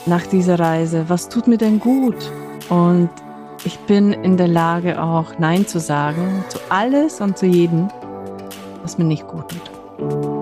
nach 0.06 0.26
dieser 0.26 0.58
Reise, 0.60 1.06
was 1.10 1.28
tut 1.30 1.48
mir 1.48 1.58
denn 1.58 1.80
gut? 1.80 2.32
Und 2.70 3.10
ich 3.66 3.78
bin 3.80 4.14
in 4.14 4.38
der 4.38 4.48
Lage 4.48 5.02
auch 5.02 5.38
Nein 5.40 5.68
zu 5.68 5.80
sagen 5.80 6.44
zu 6.50 6.60
alles 6.70 7.22
und 7.22 7.38
zu 7.38 7.46
jedem, 7.46 7.90
was 8.82 8.98
mir 8.98 9.06
nicht 9.06 9.28
gut 9.28 9.50
tut. 9.50 10.39